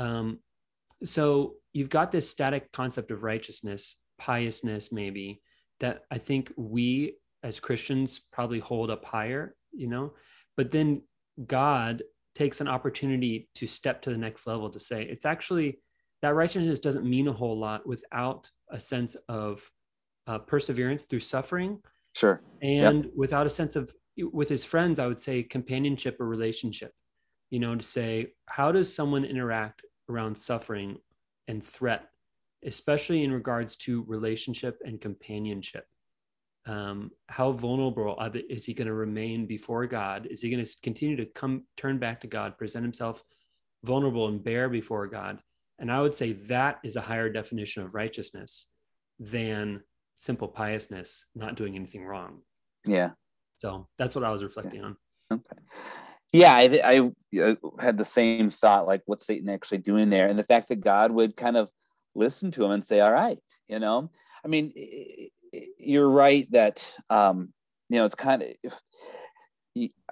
um, 0.04 0.26
so 1.04 1.54
you've 1.72 1.94
got 1.98 2.12
this 2.12 2.28
static 2.28 2.72
concept 2.72 3.10
of 3.10 3.22
righteousness 3.22 3.82
piousness 4.18 4.92
maybe 4.92 5.40
that 5.80 5.96
i 6.10 6.18
think 6.18 6.52
we 6.56 7.16
as 7.42 7.58
christians 7.58 8.18
probably 8.36 8.60
hold 8.60 8.90
up 8.90 9.04
higher 9.04 9.54
you 9.72 9.88
know? 9.88 10.12
But 10.56 10.70
then 10.70 11.02
god 11.46 12.02
takes 12.34 12.60
an 12.60 12.68
opportunity 12.68 13.48
to 13.54 13.66
step 13.66 14.02
to 14.02 14.10
the 14.10 14.18
next 14.18 14.46
level 14.46 14.70
to 14.70 14.80
say 14.80 15.02
it's 15.02 15.26
actually 15.26 15.80
that 16.22 16.34
righteousness 16.34 16.80
doesn't 16.80 17.08
mean 17.08 17.28
a 17.28 17.32
whole 17.32 17.58
lot 17.58 17.86
without 17.86 18.48
a 18.70 18.78
sense 18.78 19.16
of 19.28 19.68
uh, 20.26 20.38
perseverance 20.38 21.04
through 21.04 21.20
suffering. 21.20 21.78
Sure. 22.14 22.42
And 22.62 23.04
yep. 23.04 23.12
without 23.16 23.46
a 23.46 23.50
sense 23.50 23.74
of 23.74 23.90
with 24.32 24.48
his 24.48 24.64
friends 24.64 24.98
i 24.98 25.06
would 25.06 25.20
say 25.20 25.42
companionship 25.42 26.20
or 26.20 26.26
relationship 26.26 26.92
you 27.50 27.58
know 27.58 27.74
to 27.74 27.84
say 27.84 28.32
how 28.46 28.72
does 28.72 28.92
someone 28.92 29.24
interact 29.24 29.82
around 30.08 30.36
suffering 30.36 30.98
and 31.48 31.64
threat 31.64 32.08
especially 32.64 33.24
in 33.24 33.32
regards 33.32 33.76
to 33.76 34.04
relationship 34.06 34.78
and 34.84 35.00
companionship 35.00 35.86
um, 36.66 37.10
how 37.28 37.52
vulnerable 37.52 38.16
is 38.48 38.64
he 38.64 38.74
going 38.74 38.86
to 38.86 38.94
remain 38.94 39.46
before 39.46 39.86
God? 39.86 40.26
Is 40.30 40.42
he 40.42 40.50
going 40.50 40.64
to 40.64 40.76
continue 40.82 41.16
to 41.16 41.26
come 41.26 41.64
turn 41.76 41.98
back 41.98 42.20
to 42.20 42.26
God, 42.26 42.58
present 42.58 42.84
himself 42.84 43.22
vulnerable 43.84 44.28
and 44.28 44.42
bare 44.42 44.68
before 44.68 45.06
God? 45.06 45.40
And 45.78 45.90
I 45.90 46.00
would 46.00 46.14
say 46.14 46.32
that 46.32 46.78
is 46.84 46.96
a 46.96 47.00
higher 47.00 47.30
definition 47.30 47.82
of 47.82 47.94
righteousness 47.94 48.66
than 49.18 49.82
simple 50.16 50.48
piousness, 50.48 51.24
not 51.34 51.56
doing 51.56 51.74
anything 51.74 52.04
wrong. 52.04 52.42
Yeah. 52.84 53.10
So 53.56 53.88
that's 53.98 54.14
what 54.14 54.24
I 54.24 54.30
was 54.30 54.44
reflecting 54.44 54.80
yeah. 54.80 54.86
on. 54.86 54.96
Okay. 55.32 55.62
Yeah, 56.32 56.52
I, 56.54 57.10
I, 57.34 57.56
had 57.82 57.98
the 57.98 58.04
same 58.04 58.50
thought, 58.50 58.86
like 58.86 59.02
what's 59.06 59.26
Satan 59.26 59.48
actually 59.48 59.78
doing 59.78 60.10
there, 60.10 60.28
and 60.28 60.38
the 60.38 60.44
fact 60.44 60.68
that 60.68 60.80
God 60.80 61.10
would 61.10 61.36
kind 61.36 61.56
of 61.56 61.68
listen 62.14 62.52
to 62.52 62.64
him 62.64 62.70
and 62.70 62.84
say, 62.84 63.00
"All 63.00 63.12
right," 63.12 63.38
you 63.66 63.80
know. 63.80 64.10
I 64.44 64.48
mean, 64.48 64.72
you're 65.78 66.08
right 66.08 66.50
that 66.52 66.86
um, 67.08 67.52
you 67.88 67.98
know 67.98 68.04
it's 68.04 68.14
kind 68.14 68.42
of 68.42 68.74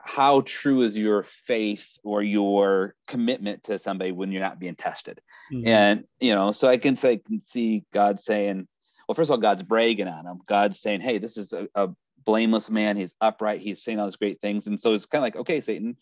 how 0.01 0.41
true 0.43 0.83
is 0.83 0.97
your 0.97 1.23
faith 1.23 1.99
or 2.05 2.23
your 2.23 2.95
commitment 3.07 3.65
to 3.65 3.79
somebody 3.79 4.13
when 4.13 4.33
you're 4.33 4.43
not 4.43 4.59
being 4.59 4.77
tested? 4.77 5.21
Mm-hmm. 5.53 5.67
and 5.67 6.05
you 6.21 6.35
know 6.35 6.53
so 6.53 6.69
i 6.69 6.77
can 6.77 6.97
say 6.97 7.13
I 7.13 7.21
can 7.27 7.43
see 7.45 7.85
god 7.93 8.21
saying 8.21 8.69
well 9.07 9.15
first 9.15 9.31
of 9.31 9.33
all 9.33 9.39
god's 9.39 9.63
bragging 9.63 10.09
on 10.09 10.27
him. 10.27 10.39
God's 10.47 10.81
saying 10.81 11.01
hey 11.01 11.19
this 11.19 11.37
is 11.37 11.53
a, 11.53 11.69
a 11.75 11.89
blameless 12.25 12.69
man. 12.69 12.97
He's 12.97 13.15
upright. 13.23 13.61
He's 13.61 13.83
saying 13.83 13.99
all 13.99 14.07
these 14.07 14.17
great 14.17 14.41
things. 14.43 14.67
And 14.67 14.79
so 14.79 14.93
it's 14.93 15.07
kind 15.07 15.21
of 15.21 15.27
like 15.27 15.37
okay 15.37 15.61
satan 15.61 15.97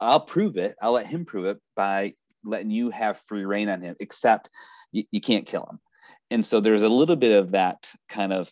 i'll 0.00 0.20
prove 0.20 0.56
it. 0.56 0.74
I'll 0.80 0.92
let 0.92 1.06
him 1.06 1.24
prove 1.24 1.46
it 1.46 1.58
by 1.76 2.14
letting 2.44 2.70
you 2.70 2.90
have 2.90 3.18
free 3.18 3.44
rein 3.44 3.68
on 3.68 3.80
him 3.80 3.96
except 4.00 4.48
you, 4.92 5.04
you 5.10 5.20
can't 5.20 5.46
kill 5.46 5.68
him. 5.70 5.78
And 6.30 6.44
so 6.44 6.60
there's 6.60 6.82
a 6.82 6.88
little 6.88 7.16
bit 7.16 7.36
of 7.36 7.52
that 7.52 7.86
kind 8.08 8.32
of 8.32 8.50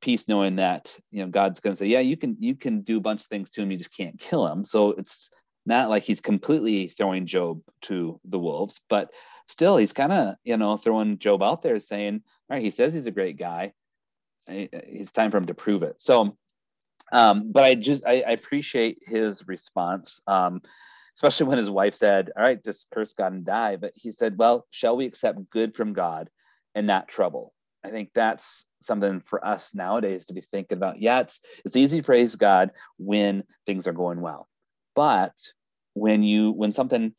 peace 0.00 0.28
knowing 0.28 0.56
that 0.56 0.94
you 1.10 1.22
know 1.22 1.30
god's 1.30 1.60
going 1.60 1.72
to 1.72 1.78
say 1.78 1.86
yeah 1.86 2.00
you 2.00 2.16
can 2.16 2.36
you 2.38 2.54
can 2.54 2.82
do 2.82 2.98
a 2.98 3.00
bunch 3.00 3.22
of 3.22 3.26
things 3.26 3.50
to 3.50 3.62
him 3.62 3.70
you 3.70 3.78
just 3.78 3.96
can't 3.96 4.18
kill 4.18 4.46
him. 4.46 4.64
So 4.64 4.90
it's 4.90 5.30
not 5.64 5.88
like 5.88 6.04
he's 6.04 6.20
completely 6.20 6.88
throwing 6.88 7.26
job 7.26 7.60
to 7.82 8.20
the 8.24 8.38
wolves 8.38 8.80
but 8.88 9.10
still 9.48 9.76
he's 9.76 9.92
kind 9.92 10.12
of 10.12 10.36
you 10.44 10.56
know 10.56 10.76
throwing 10.76 11.18
job 11.18 11.42
out 11.42 11.62
there 11.62 11.80
saying 11.80 12.22
all 12.48 12.56
right 12.56 12.62
he 12.62 12.70
says 12.70 12.94
he's 12.94 13.06
a 13.06 13.12
great 13.12 13.38
guy. 13.38 13.72
It's 14.48 15.10
time 15.10 15.32
for 15.32 15.38
him 15.38 15.46
to 15.46 15.54
prove 15.54 15.82
it. 15.82 16.00
So 16.00 16.36
um, 17.12 17.52
but 17.52 17.62
i 17.64 17.74
just 17.74 18.04
I, 18.04 18.24
I, 18.26 18.32
appreciate 18.32 18.98
his 19.06 19.46
response 19.46 20.20
um, 20.26 20.60
especially 21.14 21.46
when 21.46 21.58
his 21.58 21.70
wife 21.70 21.94
said 21.94 22.30
all 22.36 22.42
right 22.42 22.62
just 22.62 22.88
curse 22.92 23.12
god 23.12 23.32
and 23.32 23.44
die. 23.44 23.76
But 23.76 23.92
he 23.94 24.12
said 24.12 24.38
well 24.38 24.66
shall 24.70 24.96
we 24.96 25.06
accept 25.06 25.50
good 25.50 25.74
from 25.74 25.92
god 25.92 26.30
and 26.74 26.86
not 26.86 27.08
trouble? 27.08 27.52
I 27.84 27.90
think 27.90 28.10
that's 28.14 28.66
something 28.86 29.20
for 29.20 29.44
us 29.46 29.74
nowadays 29.74 30.26
to 30.26 30.32
be 30.32 30.40
thinking 30.40 30.78
about. 30.78 30.98
Yeah, 30.98 31.20
it's 31.20 31.40
it's 31.64 31.76
easy 31.76 31.98
to 31.98 32.04
praise 32.04 32.36
God 32.36 32.70
when 32.98 33.44
things 33.66 33.86
are 33.86 33.92
going 33.92 34.20
well, 34.20 34.48
but 34.94 35.34
when 35.94 36.22
you 36.22 36.52
when 36.52 36.72
something 36.72 37.14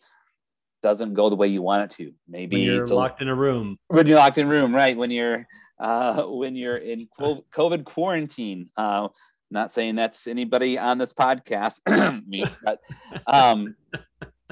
doesn't 0.81 1.13
go 1.13 1.29
the 1.29 1.35
way 1.35 1.47
you 1.47 1.61
want 1.61 1.91
it 1.91 1.97
to, 1.97 2.13
maybe 2.27 2.57
when 2.57 2.65
you're 2.65 2.87
locked 2.87 3.21
a, 3.21 3.23
in 3.23 3.29
a 3.29 3.35
room. 3.35 3.77
When 3.87 4.07
you're 4.07 4.17
locked 4.17 4.37
in 4.37 4.47
a 4.47 4.49
room, 4.49 4.73
right? 4.73 4.95
When 4.95 5.11
you're 5.11 5.47
uh, 5.79 6.23
when 6.23 6.55
you're 6.55 6.77
in 6.77 7.07
COVID 7.19 7.85
quarantine. 7.85 8.69
Uh, 8.75 9.09
not 9.49 9.71
saying 9.71 9.95
that's 9.95 10.27
anybody 10.27 10.77
on 10.77 10.97
this 10.97 11.13
podcast, 11.13 11.79
me, 12.27 12.43
but 12.65 12.81
um, 13.27 13.75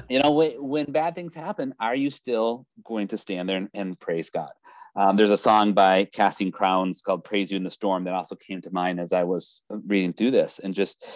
you 0.08 0.20
know, 0.20 0.30
when, 0.30 0.52
when, 0.62 0.92
bad 0.92 1.14
things 1.14 1.34
happen, 1.34 1.74
are 1.80 1.94
you 1.94 2.10
still 2.10 2.66
going 2.84 3.08
to 3.08 3.18
stand 3.18 3.48
there 3.48 3.58
and, 3.58 3.68
and 3.74 4.00
praise 4.00 4.30
God? 4.30 4.50
Um, 4.96 5.14
there's 5.16 5.30
a 5.30 5.36
song 5.36 5.74
by 5.74 6.06
Casting 6.06 6.50
Crowns 6.50 7.02
called 7.02 7.22
"Praise 7.22 7.50
You 7.50 7.58
in 7.58 7.64
the 7.64 7.70
Storm" 7.70 8.04
that 8.04 8.14
also 8.14 8.34
came 8.34 8.62
to 8.62 8.70
mind 8.70 8.98
as 8.98 9.12
I 9.12 9.24
was 9.24 9.62
reading 9.68 10.14
through 10.14 10.30
this, 10.30 10.58
and 10.58 10.72
just, 10.74 11.06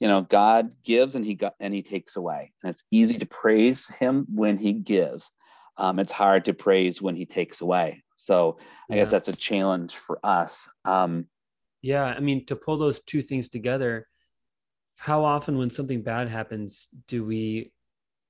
you 0.00 0.08
know, 0.08 0.22
God 0.22 0.72
gives 0.84 1.14
and 1.14 1.24
He 1.24 1.34
got 1.34 1.54
and 1.60 1.72
He 1.72 1.82
takes 1.82 2.16
away, 2.16 2.50
and 2.62 2.70
it's 2.70 2.82
easy 2.90 3.16
to 3.16 3.26
praise 3.26 3.86
Him 3.86 4.26
when 4.28 4.56
He 4.56 4.72
gives. 4.72 5.30
Um, 5.76 6.00
it's 6.00 6.10
hard 6.10 6.44
to 6.46 6.52
praise 6.52 7.00
when 7.00 7.14
He 7.14 7.24
takes 7.24 7.60
away. 7.60 8.02
So 8.16 8.58
I 8.90 8.94
yeah. 8.94 9.02
guess 9.02 9.12
that's 9.12 9.28
a 9.28 9.32
challenge 9.32 9.94
for 9.94 10.18
us. 10.24 10.68
Um, 10.84 11.26
yeah, 11.80 12.02
I 12.04 12.18
mean, 12.18 12.44
to 12.46 12.56
pull 12.56 12.76
those 12.76 13.00
two 13.02 13.22
things 13.22 13.48
together, 13.48 14.08
how 14.96 15.24
often 15.24 15.56
when 15.58 15.70
something 15.70 16.02
bad 16.02 16.28
happens 16.28 16.88
do 17.06 17.24
we 17.24 17.70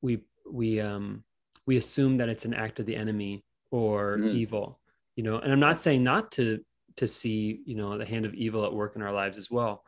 we 0.02 0.20
we 0.50 0.80
um 0.80 1.24
we 1.66 1.78
assume 1.78 2.18
that 2.18 2.28
it's 2.28 2.44
an 2.44 2.52
act 2.52 2.78
of 2.78 2.84
the 2.84 2.96
enemy 2.96 3.42
or 3.70 4.18
mm-hmm. 4.18 4.36
evil 4.36 4.78
you 5.18 5.24
know 5.24 5.38
and 5.38 5.52
i'm 5.52 5.60
not 5.60 5.80
saying 5.80 6.02
not 6.02 6.30
to 6.30 6.60
to 6.98 7.08
see 7.08 7.60
you 7.64 7.76
know 7.76 7.96
the 7.96 8.04
hand 8.04 8.24
of 8.24 8.34
evil 8.34 8.64
at 8.64 8.72
work 8.72 8.96
in 8.96 9.02
our 9.02 9.12
lives 9.12 9.38
as 9.38 9.50
well. 9.50 9.82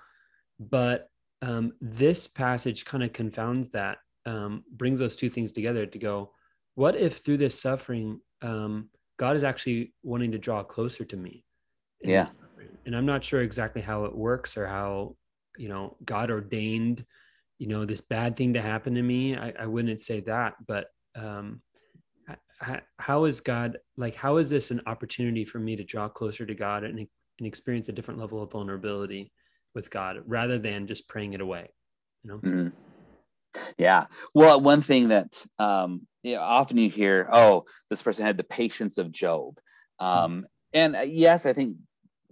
But 0.58 1.08
um, 1.42 1.72
this 1.80 2.26
passage 2.28 2.84
kind 2.84 3.02
of 3.02 3.12
confounds 3.12 3.70
that 3.70 3.98
um, 4.26 4.64
brings 4.72 5.00
those 5.00 5.16
two 5.16 5.30
things 5.30 5.50
together 5.52 5.86
to 5.86 5.98
go 5.98 6.32
what 6.74 6.96
if 6.96 7.18
through 7.18 7.38
this 7.38 7.60
suffering 7.60 8.20
um, 8.42 8.90
god 9.18 9.36
is 9.36 9.44
actually 9.44 9.92
wanting 10.02 10.32
to 10.32 10.38
draw 10.38 10.62
closer 10.62 11.04
to 11.04 11.16
me? 11.16 11.44
yeah. 12.02 12.26
and 12.86 12.96
i'm 12.96 13.06
not 13.06 13.24
sure 13.24 13.42
exactly 13.42 13.82
how 13.82 14.04
it 14.04 14.14
works 14.14 14.56
or 14.56 14.66
how 14.66 15.14
you 15.58 15.68
know 15.68 15.96
god 16.04 16.30
ordained 16.30 17.04
you 17.58 17.66
know 17.66 17.84
this 17.84 18.00
bad 18.00 18.36
thing 18.36 18.54
to 18.54 18.62
happen 18.62 18.94
to 18.94 19.02
me. 19.02 19.36
I, 19.36 19.52
I 19.60 19.66
wouldn't 19.66 20.00
say 20.00 20.20
that 20.20 20.54
but 20.66 20.86
um 21.16 21.62
how 22.98 23.24
is 23.24 23.40
god 23.40 23.78
like 23.96 24.14
how 24.14 24.36
is 24.36 24.50
this 24.50 24.70
an 24.70 24.80
opportunity 24.86 25.44
for 25.44 25.58
me 25.58 25.76
to 25.76 25.84
draw 25.84 26.08
closer 26.08 26.44
to 26.44 26.54
god 26.54 26.84
and, 26.84 26.98
and 26.98 27.08
experience 27.46 27.88
a 27.88 27.92
different 27.92 28.20
level 28.20 28.42
of 28.42 28.52
vulnerability 28.52 29.32
with 29.74 29.90
god 29.90 30.18
rather 30.26 30.58
than 30.58 30.86
just 30.86 31.08
praying 31.08 31.32
it 31.32 31.40
away 31.40 31.68
you 32.22 32.30
know 32.30 32.38
mm-hmm. 32.38 32.68
yeah 33.78 34.06
well 34.34 34.60
one 34.60 34.82
thing 34.82 35.08
that 35.08 35.44
um 35.58 36.06
you 36.22 36.34
know, 36.34 36.42
often 36.42 36.76
you 36.76 36.90
hear 36.90 37.28
oh 37.32 37.64
this 37.88 38.02
person 38.02 38.24
had 38.24 38.36
the 38.36 38.44
patience 38.44 38.98
of 38.98 39.10
job 39.10 39.58
um 39.98 40.08
mm-hmm. 40.08 40.44
and 40.74 40.96
uh, 40.96 41.00
yes 41.00 41.46
i 41.46 41.52
think 41.52 41.76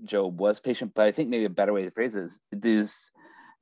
job 0.05 0.39
was 0.39 0.61
patient 0.61 0.93
but 0.95 1.07
i 1.07 1.13
think 1.13 1.29
maybe 1.29 1.45
a 1.45 1.51
better 1.51 1.73
way 1.73 1.85
to 1.85 1.91
phrase 1.91 2.15
it 2.17 2.25
is 2.25 2.41
does 2.59 3.11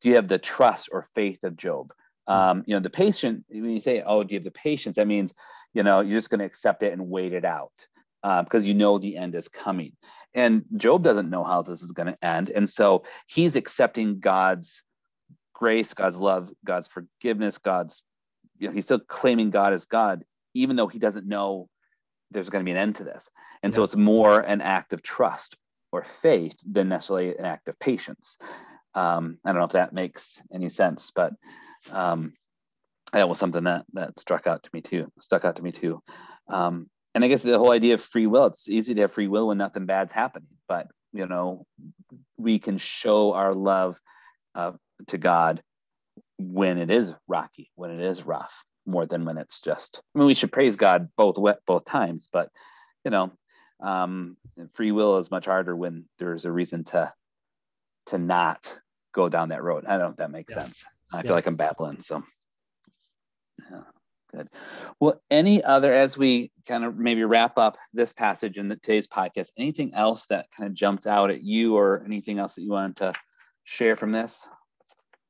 do 0.01 0.09
you 0.09 0.17
have 0.17 0.29
the 0.29 0.39
trust 0.39 0.89
or 0.93 1.03
faith 1.03 1.43
of 1.45 1.57
Job? 1.57 1.93
Hmm. 2.29 2.33
Um, 2.33 2.65
you 2.67 2.75
know, 2.75 2.81
the 2.81 2.91
patient, 2.91 3.45
when 3.49 3.71
you 3.71 3.81
say, 3.81 4.03
oh, 4.05 4.23
do 4.23 4.35
you 4.35 4.39
have 4.39 4.45
the 4.45 4.51
patience? 4.51 4.97
That 4.97 5.07
means, 5.07 5.35
you 5.77 5.83
know, 5.83 6.01
you're 6.01 6.17
just 6.17 6.31
going 6.31 6.39
to 6.39 6.47
accept 6.47 6.83
it 6.83 6.95
and 6.95 7.11
wait 7.11 7.35
it 7.35 7.45
out 7.45 7.87
uh, 8.23 8.43
because 8.43 8.67
you 8.67 8.73
know 8.73 8.97
the 8.97 9.15
end 9.15 9.35
is 9.35 9.47
coming. 9.47 9.93
And 10.33 10.65
Job 10.79 11.05
doesn't 11.05 11.29
know 11.29 11.45
how 11.45 11.61
this 11.61 11.83
is 11.83 11.93
going 11.93 12.07
to 12.07 12.25
end. 12.25 12.49
And 12.49 12.67
so 12.67 13.05
he's 13.27 13.57
accepting 13.57 14.19
God's 14.19 14.83
grace, 15.53 15.93
God's 15.93 16.19
love, 16.19 16.51
God's 16.65 16.89
forgiveness, 16.89 17.59
God's, 17.59 18.03
you 18.59 18.69
know, 18.69 18.73
he's 18.73 18.85
still 18.85 19.01
claiming 19.01 19.51
God 19.51 19.75
as 19.75 19.85
God, 19.85 20.25
even 20.55 20.77
though 20.77 20.87
he 20.87 20.99
doesn't 20.99 21.29
know 21.29 21.69
there's 22.31 22.49
going 22.49 22.65
to 22.65 22.67
be 22.67 22.73
an 22.73 22.79
end 22.79 22.97
to 22.97 23.05
this. 23.05 23.29
And 23.63 23.71
yeah. 23.71 23.77
so 23.77 23.83
it's 23.83 23.97
more 23.97 24.41
an 24.41 24.63
act 24.63 24.95
of 24.95 25.03
trust 25.03 25.59
or 25.93 26.05
faith 26.05 26.59
than 26.67 26.89
necessarily 26.89 27.37
an 27.37 27.45
act 27.45 27.69
of 27.69 27.79
patience. 27.81 28.39
Um, 28.95 29.37
I 29.45 29.51
don't 29.51 29.59
know 29.59 29.67
if 29.67 29.73
that 29.73 29.93
makes 29.93 30.41
any 30.51 30.71
sense, 30.71 31.13
but 31.15 31.35
um, 31.93 32.33
that 33.17 33.29
was 33.29 33.39
something 33.39 33.65
that 33.65 33.85
that 33.95 34.19
struck 34.21 34.47
out 34.47 34.63
to 34.63 34.71
me 34.73 34.81
too. 34.81 35.11
Stuck 35.19 35.45
out 35.45 35.57
to 35.57 35.63
me 35.63 35.73
too. 35.73 36.03
Um, 36.49 36.89
and 37.15 37.25
I 37.25 37.29
guess 37.29 37.43
the 37.43 37.59
whole 37.59 37.71
idea 37.71 37.95
of 37.95 38.03
free 38.03 38.27
will. 38.27 38.47
It's 38.47 38.69
easy 38.69 38.95
to 38.95 39.01
have 39.03 39.13
free 39.13 39.27
will 39.27 39.49
when 39.49 39.59
nothing 39.59 39.87
bad's 39.87 40.13
happening, 40.13 40.49
but 40.69 40.89
you 41.13 41.27
know, 41.27 41.67
we 42.37 42.59
can 42.59 42.77
show 42.77 43.33
our 43.33 43.55
love 43.55 43.99
uh, 44.55 44.73
to 45.09 45.19
God 45.19 45.63
when 46.39 46.77
it 46.77 46.91
is 46.91 47.15
rocky, 47.27 47.71
when 47.75 47.91
it 47.91 48.01
is 48.01 48.23
rough, 48.23 48.65
more 48.85 49.07
than 49.07 49.25
when 49.25 49.39
it's 49.39 49.61
just. 49.61 50.03
I 50.15 50.19
mean, 50.19 50.27
we 50.27 50.35
should 50.35 50.53
praise 50.53 50.77
God 50.77 51.09
both 51.17 51.39
both 51.67 51.85
times, 51.87 52.29
but 52.31 52.51
you 53.03 53.11
know, 53.11 53.33
um, 53.81 54.37
free 54.75 54.93
will 54.93 55.17
is 55.17 55.31
much 55.31 55.47
harder 55.47 55.75
when 55.75 56.05
there's 56.19 56.45
a 56.45 56.53
reason 56.53 56.85
to 56.85 57.13
to 58.07 58.19
not 58.19 58.79
go 59.15 59.31
down 59.31 59.49
that 59.49 59.63
road. 59.63 59.87
I 59.87 59.93
don't 59.93 60.01
know 60.01 60.11
if 60.11 60.17
that 60.17 60.31
makes 60.31 60.55
yeah. 60.55 60.63
sense. 60.63 60.85
I 61.13 61.19
yeah. 61.19 61.23
feel 61.23 61.33
like 61.33 61.47
I'm 61.47 61.57
babbling. 61.57 62.03
So, 62.03 62.23
good. 64.37 64.49
Well, 65.01 65.21
any 65.31 65.63
other, 65.63 65.93
as 65.93 66.19
we 66.19 66.53
kind 66.67 66.85
of 66.85 66.97
maybe 66.97 67.25
wrap 67.25 67.59
up 67.59 67.77
this 67.93 68.13
passage 68.13 68.57
in 68.57 68.69
the, 68.69 68.77
today's 68.77 69.07
podcast, 69.07 69.49
anything 69.59 69.93
else 69.95 70.27
that 70.27 70.47
kind 70.57 70.69
of 70.69 70.75
jumped 70.75 71.07
out 71.07 71.31
at 71.31 71.43
you 71.43 71.77
or 71.77 72.03
anything 72.05 72.39
else 72.39 72.55
that 72.55 72.63
you 72.63 72.71
wanted 72.71 72.97
to 72.97 73.13
share 73.65 73.97
from 73.97 74.13
this? 74.13 74.47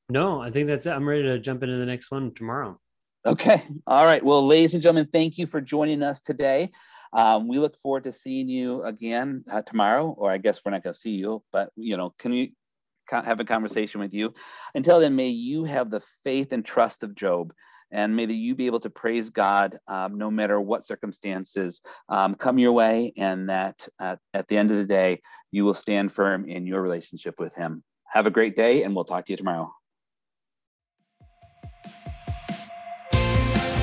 No, 0.09 0.41
I 0.41 0.51
think 0.51 0.69
that's 0.69 0.87
it. 0.87 0.91
I'm 0.91 1.09
ready 1.09 1.23
to 1.25 1.39
jump 1.39 1.63
into 1.63 1.77
the 1.77 1.87
next 1.87 2.11
one 2.11 2.33
tomorrow. 2.35 2.79
Okay. 3.25 3.63
All 3.87 4.05
right. 4.05 4.25
Well, 4.25 4.47
ladies 4.47 4.75
and 4.75 4.83
gentlemen, 4.83 5.09
thank 5.11 5.37
you 5.37 5.47
for 5.47 5.61
joining 5.61 6.03
us 6.03 6.21
today. 6.21 6.71
Um, 7.13 7.49
we 7.49 7.59
look 7.59 7.77
forward 7.79 8.05
to 8.05 8.13
seeing 8.13 8.49
you 8.49 8.83
again 8.85 9.45
uh, 9.51 9.63
tomorrow, 9.63 10.15
or 10.17 10.31
I 10.31 10.39
guess 10.39 10.61
we're 10.65 10.73
not 10.73 10.83
going 10.85 10.93
to 10.93 10.99
see 10.99 11.13
you, 11.13 11.43
but 11.51 11.71
you 11.77 11.97
know, 11.97 12.15
can 12.19 12.33
you 12.33 12.49
have 13.11 13.41
a 13.41 13.45
conversation 13.45 14.01
with 14.01 14.13
you. 14.13 14.35
Until 14.75 15.01
then, 15.01 15.17
may 15.17 15.29
you 15.29 15.65
have 15.65 15.91
the 15.91 16.01
faith 16.25 16.53
and 16.53 16.65
trust 16.65 17.03
of 17.03 17.15
Job. 17.15 17.53
And 17.97 18.15
may 18.15 18.27
that 18.27 18.35
you 18.35 18.55
be 18.55 18.67
able 18.67 18.81
to 18.81 18.91
praise 18.91 19.31
God 19.31 19.79
um, 19.89 20.19
no 20.19 20.31
matter 20.31 20.61
what 20.61 20.87
circumstances 20.87 21.81
um, 22.11 22.35
come 22.35 22.59
your 22.59 22.73
way, 22.73 23.15
and 23.17 23.49
that 23.49 23.89
uh, 23.99 24.17
at 24.35 24.49
the 24.49 24.59
end 24.59 24.71
of 24.71 24.77
the 24.77 24.85
day, 24.85 25.23
you 25.51 25.65
will 25.65 25.73
stand 25.73 26.13
firm 26.13 26.47
in 26.47 26.67
your 26.67 26.83
relationship 26.83 27.41
with 27.41 27.55
Him. 27.55 27.83
Have 28.13 28.27
a 28.27 28.31
great 28.31 28.55
day, 28.55 28.83
and 28.83 28.95
we'll 28.95 29.07
talk 29.07 29.25
to 29.27 29.33
you 29.33 29.39
tomorrow. 29.39 29.73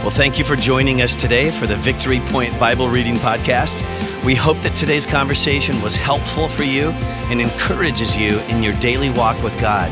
Well, 0.04 0.12
thank 0.12 0.38
you 0.38 0.46
for 0.46 0.56
joining 0.56 1.02
us 1.02 1.16
today 1.16 1.50
for 1.50 1.66
the 1.66 1.78
Victory 1.78 2.20
Point 2.28 2.60
Bible 2.60 2.90
Reading 2.90 3.16
Podcast. 3.16 3.82
We 4.24 4.36
hope 4.36 4.62
that 4.62 4.76
today's 4.76 5.08
conversation 5.08 5.82
was 5.82 5.96
helpful 5.96 6.48
for 6.48 6.64
you 6.64 6.90
and 7.32 7.42
encourages 7.42 8.16
you 8.16 8.38
in 8.42 8.62
your 8.62 8.74
daily 8.74 9.10
walk 9.10 9.42
with 9.42 9.58
God. 9.60 9.92